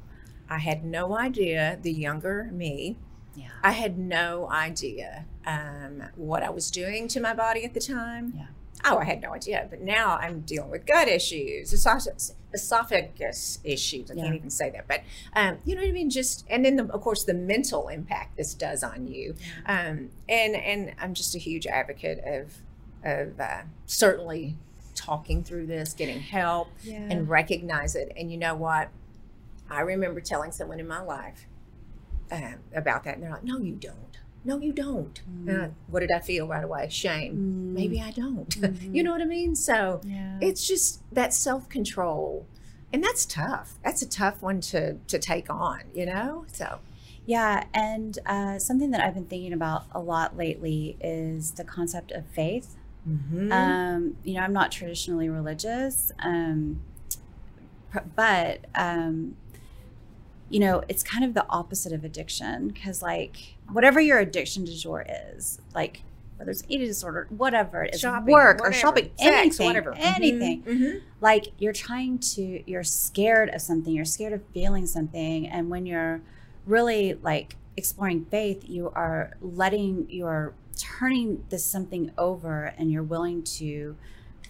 I 0.49 0.59
had 0.59 0.83
no 0.85 1.17
idea, 1.17 1.79
the 1.81 1.91
younger 1.91 2.49
me, 2.51 2.97
yeah 3.35 3.49
I 3.63 3.71
had 3.71 3.97
no 3.97 4.49
idea 4.51 5.25
um, 5.47 6.03
what 6.15 6.43
I 6.43 6.49
was 6.49 6.69
doing 6.71 7.07
to 7.09 7.19
my 7.19 7.33
body 7.33 7.63
at 7.65 7.73
the 7.73 7.79
time. 7.79 8.33
Yeah. 8.35 8.45
Oh, 8.87 8.97
I 8.99 9.05
had 9.05 9.21
no 9.21 9.33
idea. 9.33 9.65
But 9.69 9.81
now 9.81 10.17
I'm 10.17 10.41
dealing 10.41 10.69
with 10.69 10.85
gut 10.85 11.07
issues, 11.07 11.71
esophagus, 11.73 12.35
esophagus 12.53 13.59
issues. 13.63 14.11
I 14.11 14.15
Yeah. 14.15 14.23
can't 14.23 14.35
even 14.35 14.49
say 14.49 14.69
that. 14.71 14.87
But 14.87 15.01
um, 15.35 15.57
you 15.65 15.75
know 15.75 15.81
what 15.81 15.87
I 15.89 15.91
mean? 15.91 16.09
Just 16.09 16.45
and 16.49 16.63
then 16.65 16.75
the, 16.75 16.85
of 16.93 17.01
course 17.01 17.23
the 17.23 17.33
mental 17.33 17.87
impact 17.87 18.37
this 18.37 18.53
does 18.53 18.83
on 18.83 19.07
you. 19.07 19.35
Um, 19.65 20.09
and 20.29 20.55
and 20.55 20.93
I'm 20.99 21.13
just 21.13 21.33
a 21.35 21.39
huge 21.39 21.65
advocate 21.67 22.19
of 22.25 22.53
of 23.03 23.39
uh, 23.39 23.61
certainly 23.85 24.57
talking 24.95 25.43
through 25.43 25.67
this, 25.67 25.93
getting 25.93 26.19
help, 26.19 26.69
yeah 26.83 27.07
and 27.09 27.29
recognize 27.29 27.95
it. 27.95 28.11
And 28.17 28.31
you 28.31 28.37
know 28.37 28.55
what? 28.55 28.89
I 29.69 29.81
remember 29.81 30.21
telling 30.21 30.51
someone 30.51 30.79
in 30.79 30.87
my 30.87 31.01
life 31.01 31.47
um, 32.31 32.55
about 32.75 33.03
that, 33.03 33.15
and 33.15 33.23
they're 33.23 33.31
like, 33.31 33.43
"No, 33.43 33.57
you 33.59 33.73
don't. 33.75 34.17
No, 34.43 34.59
you 34.59 34.73
don't." 34.73 35.21
Mm. 35.45 35.65
I, 35.65 35.69
what 35.87 36.01
did 36.01 36.11
I 36.11 36.19
feel 36.19 36.47
right 36.47 36.63
away? 36.63 36.87
Shame. 36.89 37.73
Maybe 37.73 38.01
I 38.01 38.11
don't. 38.11 38.49
Mhm. 38.49 38.93
you 38.95 39.03
know 39.03 39.11
what 39.11 39.21
I 39.21 39.25
mean? 39.25 39.55
So 39.55 40.01
yeah 40.03 40.37
it's 40.41 40.67
just 40.67 41.01
that 41.13 41.33
self 41.33 41.67
control, 41.69 42.45
and 42.93 43.03
that's 43.03 43.25
tough. 43.25 43.73
That's 43.83 44.01
a 44.01 44.07
tough 44.09 44.41
one 44.41 44.61
to 44.61 44.95
to 45.07 45.19
take 45.19 45.49
on. 45.49 45.81
You 45.93 46.05
know. 46.07 46.45
So 46.51 46.79
Yeah, 47.27 47.63
and 47.73 48.19
uh, 48.27 48.59
something 48.59 48.91
that 48.91 49.01
I've 49.01 49.15
been 49.15 49.25
thinking 49.25 49.51
about 49.53 49.85
a 49.91 49.99
lot 49.99 50.37
lately 50.37 50.95
is 51.01 51.51
the 51.53 51.63
concept 51.63 52.11
of 52.11 52.25
faith. 52.27 52.75
Mhm. 53.07 53.51
Um, 53.51 54.17
you 54.23 54.33
know, 54.33 54.41
I'm 54.41 54.53
not 54.53 54.71
traditionally 54.71 55.29
religious, 55.29 56.11
um, 56.19 56.81
but 58.15 58.65
um, 58.75 59.35
you 60.49 60.59
know, 60.59 60.83
it's 60.87 61.03
kind 61.03 61.23
of 61.23 61.33
the 61.33 61.45
opposite 61.49 61.91
of 61.91 62.03
addiction 62.03 62.67
because, 62.69 63.01
like, 63.01 63.55
whatever 63.71 63.99
your 63.99 64.19
addiction 64.19 64.63
du 64.63 64.75
jour 64.75 65.05
is, 65.35 65.59
like 65.73 66.03
whether 66.37 66.51
it's 66.51 66.63
eating 66.67 66.85
disorder, 66.87 67.27
whatever 67.29 67.83
it 67.83 67.95
is, 67.95 68.01
shopping, 68.01 68.31
work 68.33 68.59
or 68.61 68.71
shopping, 68.73 69.05
sex, 69.17 69.19
anything, 69.59 69.67
whatever, 69.67 69.93
anything. 69.97 70.63
Mhm. 70.63 70.77
Mhm. 70.79 71.01
like 71.21 71.47
you're 71.57 71.71
trying 71.73 72.19
to 72.19 72.61
you're 72.69 72.83
scared 72.83 73.49
of 73.49 73.61
something 73.61 73.93
you're 73.93 74.03
scared 74.05 74.33
of 74.33 74.43
feeling 74.53 74.85
something 74.85 75.47
and 75.47 75.69
when 75.69 75.85
you're 75.85 76.21
really 76.65 77.13
like 77.23 77.55
exploring 77.77 78.25
faith 78.25 78.67
you 78.67 78.89
are 78.93 79.31
letting 79.41 80.05
you're 80.09 80.53
turning 80.77 81.43
this 81.49 81.65
something 81.65 82.11
over 82.17 82.73
and 82.77 82.91
you're 82.91 83.03
willing 83.03 83.43
to 83.43 83.95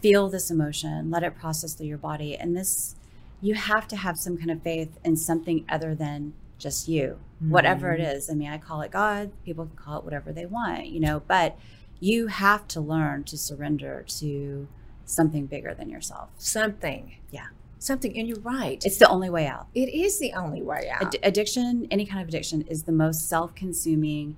feel 0.02 0.30
this 0.30 0.52
emotion 0.52 1.10
let 1.10 1.24
it 1.24 1.36
process 1.38 1.74
through 1.74 1.88
your 1.88 1.98
body 1.98 2.36
and 2.36 2.56
this 2.56 2.96
you 3.42 3.54
have 3.54 3.88
to 3.88 3.96
have 3.96 4.18
some 4.18 4.38
kind 4.38 4.52
of 4.52 4.62
faith 4.62 4.98
in 5.04 5.16
something 5.16 5.66
other 5.70 5.96
than 5.96 6.34
just 6.58 6.88
you 6.88 7.20
whatever 7.40 7.92
it 7.94 8.00
mm-hmm. 8.00 8.18
is 8.18 8.30
i 8.30 8.34
mean 8.34 8.50
i 8.50 8.58
call 8.58 8.82
it 8.82 8.92
god 8.92 9.30
people 9.44 9.66
can 9.66 9.76
call 9.76 10.00
it 10.00 10.04
whatever 10.04 10.32
they 10.32 10.46
want 10.46 10.88
you 10.88 11.00
know 11.00 11.22
but 11.28 11.58
you 12.00 12.28
have 12.28 12.68
to 12.68 12.80
learn 12.80 13.24
to 13.24 13.38
surrender 13.38 14.06
to 14.08 14.68
something 15.06 15.46
bigger 15.46 15.74
than 15.74 15.90
yourself 15.90 16.30
something. 16.38 17.16
Yeah. 17.32 17.48
Something, 17.78 18.18
and 18.18 18.28
you're 18.28 18.40
right. 18.40 18.84
it's 18.84 18.98
the 18.98 19.08
only 19.08 19.30
way 19.30 19.46
out. 19.46 19.68
it 19.76 19.90
is 19.90 20.18
the 20.18 20.34
only 20.34 20.62
way 20.62 20.90
out. 20.90 21.14
Ad- 21.14 21.20
addiction, 21.22 21.88
any 21.92 22.06
kind 22.06 22.22
of 22.22 22.28
addiction, 22.30 22.64
is 22.64 22.84
the 22.84 22.92
most 22.92 23.30
self 23.30 23.54
consuming, 23.54 24.38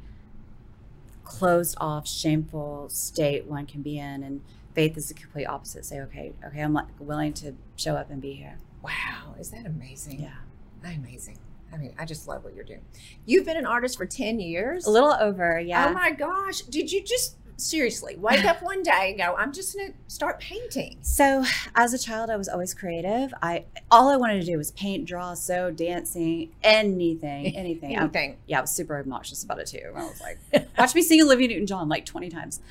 closed 1.27 1.77
off, 1.79 2.07
shameful 2.07 2.89
state 2.89 3.45
one 3.45 3.65
can 3.65 3.81
be 3.81 3.97
in. 3.99 4.23
And 4.23 4.41
faith 4.73 4.97
is 4.97 5.09
the 5.09 5.13
complete 5.13 5.45
opposite. 5.45 5.85
Say, 5.85 5.99
okay, 6.01 6.33
okay, 6.45 6.61
I'm 6.61 6.73
like 6.73 6.87
willing 6.99 7.33
to 7.33 7.53
show 7.75 7.95
up 7.95 8.09
and 8.09 8.21
be 8.21 8.33
here. 8.33 8.57
wow, 8.81 9.35
is 9.39 9.51
that 9.51 9.65
amazing? 9.65 10.21
Yeah. 10.21 10.93
Amazing. 10.95 11.37
I 11.73 11.77
mean, 11.77 11.93
I 11.99 12.05
just 12.05 12.27
love 12.27 12.43
what 12.43 12.55
you're 12.55 12.63
doing. 12.63 12.85
You've 13.25 13.45
been 13.45 13.57
an 13.57 13.65
artist 13.65 13.97
for 13.97 14.05
10 14.05 14.39
years? 14.39 14.85
A 14.85 14.89
little 14.89 15.13
over, 15.19 15.59
yeah. 15.59 15.89
Oh 15.89 15.93
my 15.93 16.11
gosh. 16.11 16.61
Did 16.61 16.91
you 16.91 17.03
just 17.03 17.36
seriously 17.57 18.15
wake 18.17 18.45
up 18.45 18.61
one 18.61 18.83
day 18.83 19.09
and 19.09 19.17
go, 19.17 19.35
I'm 19.35 19.51
just 19.51 19.75
going 19.75 19.91
to 19.91 19.97
start 20.07 20.39
painting? 20.39 20.97
So, 21.01 21.43
as 21.75 21.93
a 21.93 21.97
child, 21.99 22.29
I 22.29 22.35
was 22.37 22.47
always 22.47 22.73
creative. 22.73 23.33
I 23.41 23.65
all 23.91 24.09
I 24.09 24.15
wanted 24.15 24.39
to 24.41 24.45
do 24.45 24.57
was 24.57 24.71
paint, 24.71 25.05
draw, 25.05 25.33
sew, 25.33 25.71
dancing, 25.71 26.51
anything, 26.63 27.47
anything. 27.55 27.97
I- 27.97 28.01
Anything. 28.01 28.37
yeah, 28.47 28.59
I 28.59 28.61
was 28.61 28.71
super 28.71 28.97
obnoxious 28.99 29.43
about 29.43 29.59
it 29.59 29.67
too. 29.67 29.91
I 29.95 30.03
was 30.03 30.21
like, 30.21 30.39
watch 30.77 30.93
me 30.95 31.01
sing 31.01 31.21
Olivia 31.21 31.47
Newton-John 31.49 31.89
like 31.89 32.05
20 32.05 32.29
times. 32.29 32.61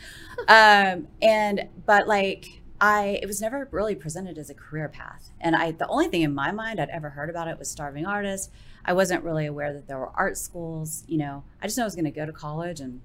Um, 0.49 1.09
and 1.23 1.67
but 1.87 2.07
like 2.07 2.61
I, 2.79 3.19
it 3.23 3.27
was 3.27 3.41
never 3.41 3.67
really 3.71 3.95
presented 3.95 4.37
as 4.37 4.51
a 4.51 4.55
career 4.55 4.87
path. 4.87 5.31
And 5.41 5.57
I, 5.57 5.71
the 5.71 5.89
only 5.89 6.09
thing 6.09 6.21
in 6.21 6.35
my 6.35 6.53
mind 6.53 6.79
I'd 6.79 6.91
ever 6.91 7.09
heard 7.09 7.31
about 7.31 7.49
it 7.49 7.59
was 7.59 7.71
starving 7.71 8.05
artist. 8.05 8.53
I 8.85 8.93
wasn't 8.93 9.25
really 9.25 9.47
aware 9.47 9.73
that 9.73 9.89
there 9.89 9.99
were 9.99 10.11
art 10.15 10.37
schools. 10.37 11.05
You 11.09 11.17
know, 11.17 11.45
I 11.63 11.67
just 11.69 11.79
know 11.79 11.85
I 11.85 11.87
was 11.87 11.95
going 11.95 12.05
to 12.05 12.11
go 12.11 12.27
to 12.27 12.33
college, 12.33 12.81
and 12.81 13.01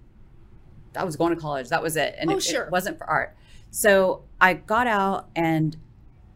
I 0.95 1.03
was 1.03 1.15
going 1.15 1.33
to 1.35 1.39
college. 1.41 1.69
That 1.69 1.81
was 1.83 1.95
it. 1.95 2.15
And 2.17 2.31
Oh, 2.31 2.37
it, 2.37 2.43
sure. 2.43 2.63
it 2.63 2.71
wasn't 2.71 2.97
for 2.97 3.09
art. 3.09 3.35
So 3.71 4.23
I 4.39 4.53
got 4.55 4.87
out 4.87 5.29
and. 5.35 5.77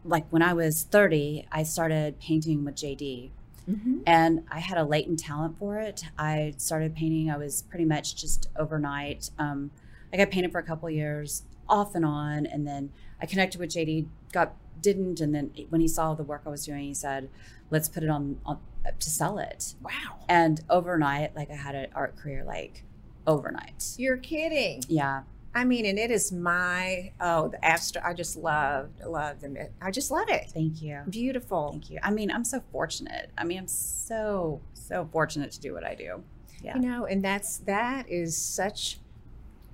Like 0.08 0.24
when 0.30 0.40
I 0.40 0.52
was 0.52 0.84
30, 0.84 1.48
I 1.50 1.64
started 1.64 2.20
painting 2.20 2.64
with 2.64 2.76
JD 2.76 3.30
Mm-hmm. 3.68 3.98
and 4.06 4.44
I 4.48 4.60
had 4.60 4.78
a 4.78 4.84
latent 4.84 5.18
talent 5.18 5.58
for 5.58 5.78
it. 5.80 6.04
I 6.16 6.54
started 6.56 6.94
painting. 6.94 7.28
I 7.28 7.36
was 7.36 7.62
pretty 7.62 7.84
much 7.84 8.14
just 8.14 8.48
overnight. 8.56 9.30
Um, 9.40 9.72
like 10.12 10.20
I 10.20 10.24
painted 10.26 10.52
for 10.52 10.60
a 10.60 10.62
couple 10.62 10.88
years, 10.88 11.42
off 11.68 11.96
and 11.96 12.04
on, 12.04 12.46
and 12.46 12.64
then 12.64 12.92
I 13.20 13.26
connected 13.26 13.58
with 13.60 13.70
JD. 13.70 14.06
Got 14.32 14.54
didn't, 14.80 15.18
and 15.20 15.34
then 15.34 15.50
when 15.70 15.80
he 15.80 15.88
saw 15.88 16.14
the 16.14 16.22
work 16.22 16.42
I 16.46 16.50
was 16.50 16.64
doing, 16.64 16.84
he 16.84 16.94
said, 16.94 17.28
"Let's 17.70 17.88
put 17.88 18.04
it 18.04 18.08
on, 18.08 18.38
on 18.46 18.60
to 19.00 19.10
sell 19.10 19.38
it." 19.38 19.74
Wow. 19.82 20.20
And 20.28 20.60
overnight, 20.70 21.34
like 21.34 21.50
I 21.50 21.56
had 21.56 21.74
an 21.74 21.88
art 21.96 22.14
career, 22.14 22.44
like 22.44 22.84
overnight. 23.26 23.94
You're 23.98 24.16
kidding. 24.16 24.82
Yeah, 24.88 25.22
I 25.54 25.64
mean, 25.64 25.86
and 25.86 25.98
it 25.98 26.10
is 26.10 26.32
my, 26.32 27.12
oh, 27.20 27.48
the 27.48 27.64
abstract. 27.64 28.06
I 28.06 28.12
just 28.12 28.36
love, 28.36 28.90
love 29.06 29.40
them. 29.40 29.56
I 29.80 29.90
just 29.90 30.10
love 30.10 30.28
it. 30.28 30.50
thank 30.52 30.82
you. 30.82 31.00
Beautiful. 31.08 31.70
Thank 31.70 31.90
you. 31.90 31.98
I 32.02 32.10
mean, 32.10 32.30
I'm 32.30 32.44
so 32.44 32.62
fortunate. 32.72 33.30
I 33.38 33.44
mean, 33.44 33.58
I'm 33.58 33.68
so 33.68 34.60
so 34.74 35.08
fortunate 35.12 35.50
to 35.50 35.60
do 35.60 35.72
what 35.74 35.82
I 35.84 35.94
do. 35.96 36.22
Yeah. 36.62 36.76
You 36.76 36.82
know, 36.82 37.06
and 37.06 37.24
that's, 37.24 37.56
that 37.58 38.08
is 38.08 38.36
such, 38.36 38.98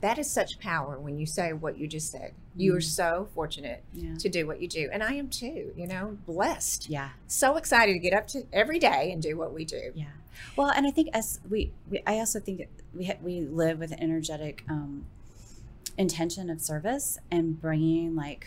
that 0.00 0.18
is 0.18 0.30
such 0.30 0.58
power 0.58 0.98
when 0.98 1.18
you 1.18 1.26
say 1.26 1.52
what 1.52 1.76
you 1.76 1.86
just 1.86 2.10
said. 2.10 2.32
You 2.56 2.74
are 2.76 2.78
Mhm. 2.78 2.82
so 2.84 3.28
fortunate 3.34 3.82
Yeah. 3.92 4.14
to 4.16 4.28
do 4.30 4.46
what 4.46 4.62
you 4.62 4.68
do. 4.68 4.88
And 4.90 5.02
I 5.02 5.12
am 5.14 5.28
too, 5.28 5.74
you 5.76 5.86
know, 5.86 6.16
blessed. 6.26 6.88
Yeah. 6.88 7.10
So 7.26 7.56
excited 7.56 7.92
to 7.92 7.98
get 7.98 8.14
up 8.14 8.26
to 8.28 8.44
every 8.54 8.78
day 8.78 9.10
and 9.12 9.20
do 9.20 9.36
what 9.36 9.52
we 9.52 9.64
do. 9.66 9.92
Yeah. 9.94 10.06
Well, 10.56 10.70
and 10.70 10.86
I 10.86 10.90
think 10.90 11.10
as 11.12 11.40
we, 11.50 11.72
we 11.90 12.02
I 12.06 12.14
also 12.14 12.40
think 12.40 12.58
that 12.58 12.68
we 12.94 13.06
ha- 13.06 13.18
we 13.22 13.40
live 13.42 13.78
with 13.78 13.92
an 13.92 14.00
energetic 14.00 14.64
um, 14.68 15.06
intention 15.98 16.50
of 16.50 16.60
service 16.60 17.18
and 17.30 17.60
bringing 17.60 18.14
like 18.14 18.46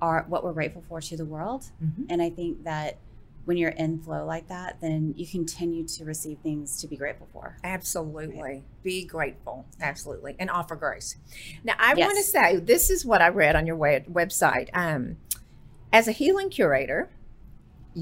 our 0.00 0.24
what 0.28 0.44
we're 0.44 0.52
grateful 0.52 0.82
for 0.88 1.00
to 1.00 1.16
the 1.16 1.24
world. 1.24 1.70
Mhm. 1.82 2.06
And 2.08 2.22
I 2.22 2.30
think 2.30 2.64
that 2.64 2.96
when 3.44 3.56
you're 3.56 3.70
in 3.70 3.98
flow 3.98 4.26
like 4.26 4.46
that, 4.48 4.78
then 4.80 5.14
you 5.16 5.26
continue 5.26 5.86
to 5.88 6.04
receive 6.04 6.38
things 6.42 6.80
to 6.82 6.86
be 6.86 6.96
grateful 6.96 7.26
for. 7.32 7.56
Absolutely. 7.64 8.62
Be 8.82 9.04
grateful. 9.06 9.64
Absolutely. 9.80 10.36
And 10.38 10.50
offer 10.50 10.76
grace. 10.76 11.16
Now, 11.64 11.74
I 11.78 11.94
Yes. 11.96 12.06
want 12.06 12.18
to 12.18 12.22
say 12.24 12.56
this 12.58 12.90
is 12.90 13.06
what 13.06 13.22
I 13.22 13.28
read 13.28 13.56
on 13.56 13.66
your 13.66 13.76
web- 13.76 14.04
website. 14.06 14.68
Um, 14.74 15.16
as 15.92 16.06
a 16.06 16.12
healing 16.12 16.50
curator, 16.50 17.08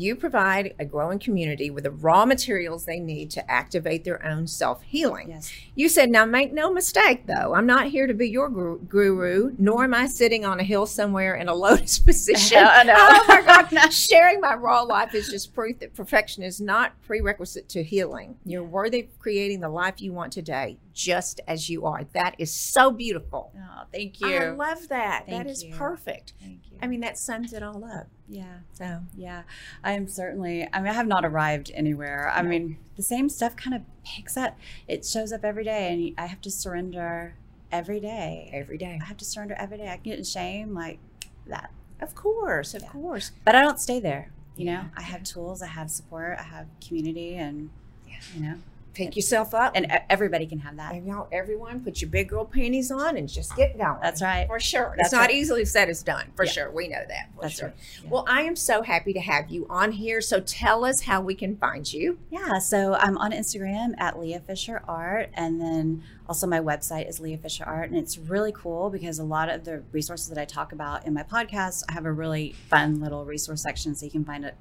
you 0.00 0.16
provide 0.16 0.74
a 0.78 0.84
growing 0.84 1.18
community 1.18 1.70
with 1.70 1.84
the 1.84 1.90
raw 1.90 2.24
materials 2.24 2.84
they 2.84 3.00
need 3.00 3.30
to 3.30 3.50
activate 3.50 4.04
their 4.04 4.24
own 4.24 4.46
self 4.46 4.82
healing. 4.82 5.30
Yes. 5.30 5.52
You 5.74 5.88
said, 5.88 6.10
now 6.10 6.24
make 6.24 6.52
no 6.52 6.72
mistake, 6.72 7.26
though, 7.26 7.54
I'm 7.54 7.66
not 7.66 7.88
here 7.88 8.06
to 8.06 8.14
be 8.14 8.28
your 8.28 8.48
guru, 8.48 8.78
guru 8.80 9.52
nor 9.58 9.84
am 9.84 9.94
I 9.94 10.06
sitting 10.06 10.44
on 10.44 10.60
a 10.60 10.62
hill 10.62 10.86
somewhere 10.86 11.34
in 11.34 11.48
a 11.48 11.54
lotus 11.54 11.98
position. 12.06 12.58
Oh 12.98 13.24
my 13.28 13.42
God. 13.70 13.92
Sharing 13.92 14.40
my 14.40 14.54
raw 14.54 14.82
life 14.82 15.14
is 15.14 15.28
just 15.28 15.54
proof 15.54 15.78
that 15.80 15.94
perfection 15.94 16.42
is 16.42 16.60
not 16.60 16.92
prerequisite 17.02 17.68
to 17.70 17.82
healing. 17.82 18.36
You're 18.44 18.64
worthy 18.64 19.00
of 19.00 19.18
creating 19.18 19.60
the 19.60 19.68
life 19.68 20.00
you 20.00 20.12
want 20.12 20.32
today, 20.32 20.78
just 20.92 21.40
as 21.46 21.68
you 21.68 21.84
are. 21.86 22.04
That 22.12 22.34
is 22.38 22.52
so 22.52 22.90
beautiful. 22.90 23.52
Oh, 23.56 23.82
thank 23.92 24.20
you. 24.20 24.28
I 24.28 24.50
love 24.50 24.88
that. 24.88 25.26
Thank 25.26 25.44
that 25.44 25.50
is 25.50 25.64
you. 25.64 25.74
perfect. 25.74 26.34
thank 26.40 26.60
you. 26.70 26.78
I 26.82 26.86
mean, 26.86 27.00
that 27.00 27.18
sums 27.18 27.52
it 27.52 27.62
all 27.62 27.84
up. 27.84 28.06
Yeah. 28.28 28.58
So, 28.72 29.00
Yeah, 29.16 29.42
I 29.84 29.92
am 29.92 30.08
certainly. 30.08 30.68
I 30.72 30.78
mean, 30.80 30.88
I 30.88 30.92
have 30.94 31.06
not 31.06 31.24
arrived 31.24 31.70
anywhere. 31.74 32.30
I 32.34 32.42
No. 32.42 32.48
mean, 32.48 32.78
the 32.96 33.02
same 33.02 33.28
stuff 33.28 33.56
kind 33.56 33.74
of 33.74 33.82
picks 34.04 34.36
up. 34.36 34.56
It 34.88 35.04
shows 35.04 35.32
up 35.32 35.44
every 35.44 35.64
day, 35.64 35.92
and 35.92 36.14
I 36.18 36.26
have 36.26 36.40
to 36.42 36.50
surrender 36.50 37.34
every 37.72 38.00
day. 38.00 38.50
every 38.52 38.78
day. 38.78 38.98
I 39.02 39.04
have 39.06 39.16
to 39.18 39.24
surrender 39.24 39.54
every 39.58 39.78
day. 39.78 39.88
I 39.88 39.94
can 39.96 40.02
get 40.04 40.18
in 40.18 40.24
shame 40.24 40.74
like 40.74 40.98
that, 41.46 41.70
Of 42.00 42.14
course, 42.14 42.74
of 42.74 42.82
Yeah. 42.82 42.88
course. 42.88 43.32
but 43.44 43.54
I 43.54 43.62
don't 43.62 43.80
stay 43.80 44.00
there. 44.00 44.30
You 44.56 44.66
know, 44.66 44.84
I 44.96 45.02
have 45.02 45.22
tools, 45.24 45.62
I 45.62 45.66
have 45.68 45.90
support, 45.90 46.38
I 46.38 46.42
have 46.44 46.66
community, 46.86 47.34
and 47.36 47.70
Yeah. 48.06 48.16
you 48.34 48.40
know, 48.42 48.54
Pick 48.96 49.14
yourself 49.16 49.54
up. 49.54 49.72
and 49.74 49.86
everybody 50.08 50.46
can 50.46 50.58
have 50.60 50.76
that. 50.76 50.94
And 50.94 51.06
y'all, 51.06 51.28
everyone, 51.30 51.80
put 51.80 52.00
your 52.00 52.10
big 52.10 52.28
girl 52.30 52.44
panties 52.44 52.90
on 52.90 53.16
and 53.16 53.28
just 53.28 53.54
get 53.56 53.76
going. 53.76 53.98
That's 54.02 54.22
right. 54.22 54.46
For 54.46 54.58
sure. 54.58 54.94
That's 54.96 55.08
it's 55.08 55.12
not 55.12 55.20
right. 55.28 55.30
easily 55.32 55.64
said 55.64 55.88
as 55.88 56.02
done. 56.02 56.32
For 56.34 56.44
Yeah. 56.44 56.50
sure. 56.52 56.70
We 56.70 56.88
know 56.88 57.02
that. 57.06 57.28
For 57.36 57.42
That's 57.42 57.54
sure. 57.58 57.68
right. 57.68 57.76
Yeah. 58.02 58.10
Well, 58.10 58.24
I 58.28 58.42
am 58.42 58.56
so 58.56 58.82
happy 58.82 59.12
to 59.12 59.20
have 59.20 59.50
you 59.50 59.66
on 59.68 59.92
here. 59.92 60.20
So 60.20 60.40
tell 60.40 60.84
us 60.84 61.02
how 61.02 61.20
we 61.20 61.34
can 61.34 61.56
find 61.56 61.92
you. 61.92 62.18
Yeah, 62.30 62.58
so 62.58 62.94
I'm 62.94 63.18
on 63.18 63.32
Instagram 63.32 63.92
at 63.98 64.18
Leah 64.18 64.40
Fisher 64.40 64.82
Art, 64.88 65.30
and 65.34 65.60
then 65.60 66.02
also 66.28 66.46
my 66.46 66.60
website 66.60 67.08
is 67.08 67.20
Leah 67.20 67.38
Fisher 67.38 67.64
Art, 67.64 67.90
and 67.90 67.98
it's 67.98 68.16
really 68.18 68.52
cool 68.52 68.88
because 68.90 69.18
a 69.18 69.24
lot 69.24 69.48
of 69.48 69.64
the 69.64 69.82
resources 69.92 70.28
that 70.28 70.38
I 70.38 70.44
talk 70.44 70.72
about 70.72 71.06
in 71.06 71.12
my 71.14 71.22
podcast, 71.22 71.84
I 71.88 71.92
have 71.92 72.06
a 72.06 72.12
really 72.12 72.52
fun 72.52 73.00
little 73.00 73.24
resource 73.24 73.62
section, 73.62 73.94
so 73.94 74.04
you 74.06 74.10
can 74.10 74.24
find 74.24 74.44
a 74.44 74.52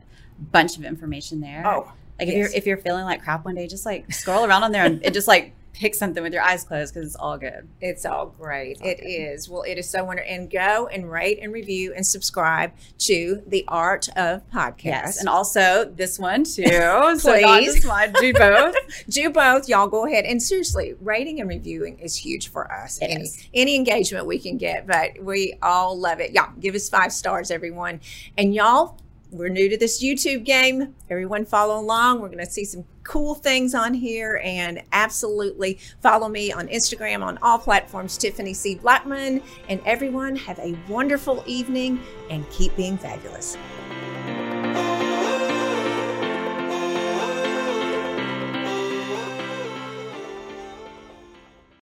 bunch 0.51 0.77
of 0.77 0.83
information 0.83 1.39
there. 1.39 1.63
Oh, 1.65 1.91
like 2.19 2.27
if 2.29 2.33
yes. 2.35 2.49
you're 2.51 2.57
if 2.57 2.65
you're 2.65 2.77
feeling 2.77 3.05
like 3.05 3.23
crap 3.23 3.45
one 3.45 3.55
day, 3.55 3.67
just 3.67 3.85
like 3.85 4.11
scroll 4.13 4.45
around 4.45 4.63
on 4.63 4.71
there 4.71 4.85
and, 4.85 5.03
and 5.03 5.13
just 5.13 5.27
like 5.27 5.53
pick 5.75 5.93
something 5.93 6.23
with 6.23 6.31
your 6.31 6.41
eyes 6.41 6.63
closed 6.63 6.93
because 6.93 7.05
it's 7.07 7.17
all 7.17 7.37
good. 7.37 7.67
It's 7.81 8.05
all 8.05 8.27
great. 8.27 8.77
It's 8.79 8.81
all 8.81 8.87
It 8.87 8.97
good. 9.01 9.07
is. 9.07 9.49
Well, 9.49 9.63
it 9.63 9.77
is 9.77 9.89
so 9.89 10.05
wonderful. 10.05 10.31
And 10.31 10.49
go 10.49 10.87
and 10.87 11.11
rate 11.11 11.39
and 11.41 11.51
review 11.51 11.93
and 11.93 12.07
subscribe 12.07 12.71
to 12.99 13.43
the 13.45 13.65
Art 13.67 14.07
of 14.15 14.49
Podcast. 14.51 14.83
Yes, 14.85 15.19
and 15.19 15.27
also 15.27 15.83
this 15.93 16.17
one 16.17 16.45
too. 16.45 16.63
so 16.65 17.35
not 17.35 17.59
Please. 17.59 17.73
just 17.75 17.85
mine, 17.85 18.13
do 18.13 18.33
both. 18.33 18.75
do 19.09 19.29
both. 19.29 19.67
Y'all 19.67 19.89
go 19.89 20.05
ahead 20.05 20.23
and 20.23 20.41
seriously, 20.41 20.95
rating 21.01 21.41
and 21.41 21.49
reviewing 21.49 21.99
is 21.99 22.15
huge 22.15 22.49
for 22.49 22.71
us. 22.71 22.97
It 22.99 23.07
any 23.07 23.23
is. 23.23 23.47
any 23.53 23.75
engagement 23.75 24.25
we 24.27 24.39
can 24.39 24.57
get, 24.57 24.87
but 24.87 25.21
we 25.21 25.55
all 25.61 25.99
love 25.99 26.21
it. 26.21 26.31
Y'all 26.31 26.53
give 26.57 26.75
us 26.75 26.87
five 26.87 27.11
stars, 27.11 27.51
everyone. 27.51 27.99
And 28.37 28.55
y'all, 28.55 28.97
we're 29.35 29.49
new 29.49 29.69
to 29.69 29.77
this 29.77 30.03
YouTube 30.03 30.45
game. 30.45 30.95
Everyone 31.09 31.45
follow 31.45 31.79
along. 31.79 32.21
We're 32.21 32.29
going 32.29 32.45
to 32.45 32.49
see 32.49 32.65
some 32.65 32.85
cool 33.03 33.35
things 33.35 33.75
on 33.75 33.93
here 33.93 34.41
and 34.43 34.81
absolutely 34.93 35.79
follow 36.01 36.29
me 36.29 36.51
on 36.51 36.67
Instagram 36.69 37.23
on 37.23 37.37
all 37.41 37.59
platforms, 37.59 38.17
Tiffany 38.17 38.53
C. 38.53 38.75
Blackman. 38.75 39.41
And 39.69 39.81
everyone 39.85 40.35
have 40.37 40.59
a 40.59 40.77
wonderful 40.87 41.43
evening 41.45 41.99
and 42.29 42.49
keep 42.49 42.75
being 42.75 42.97
fabulous. 42.97 43.57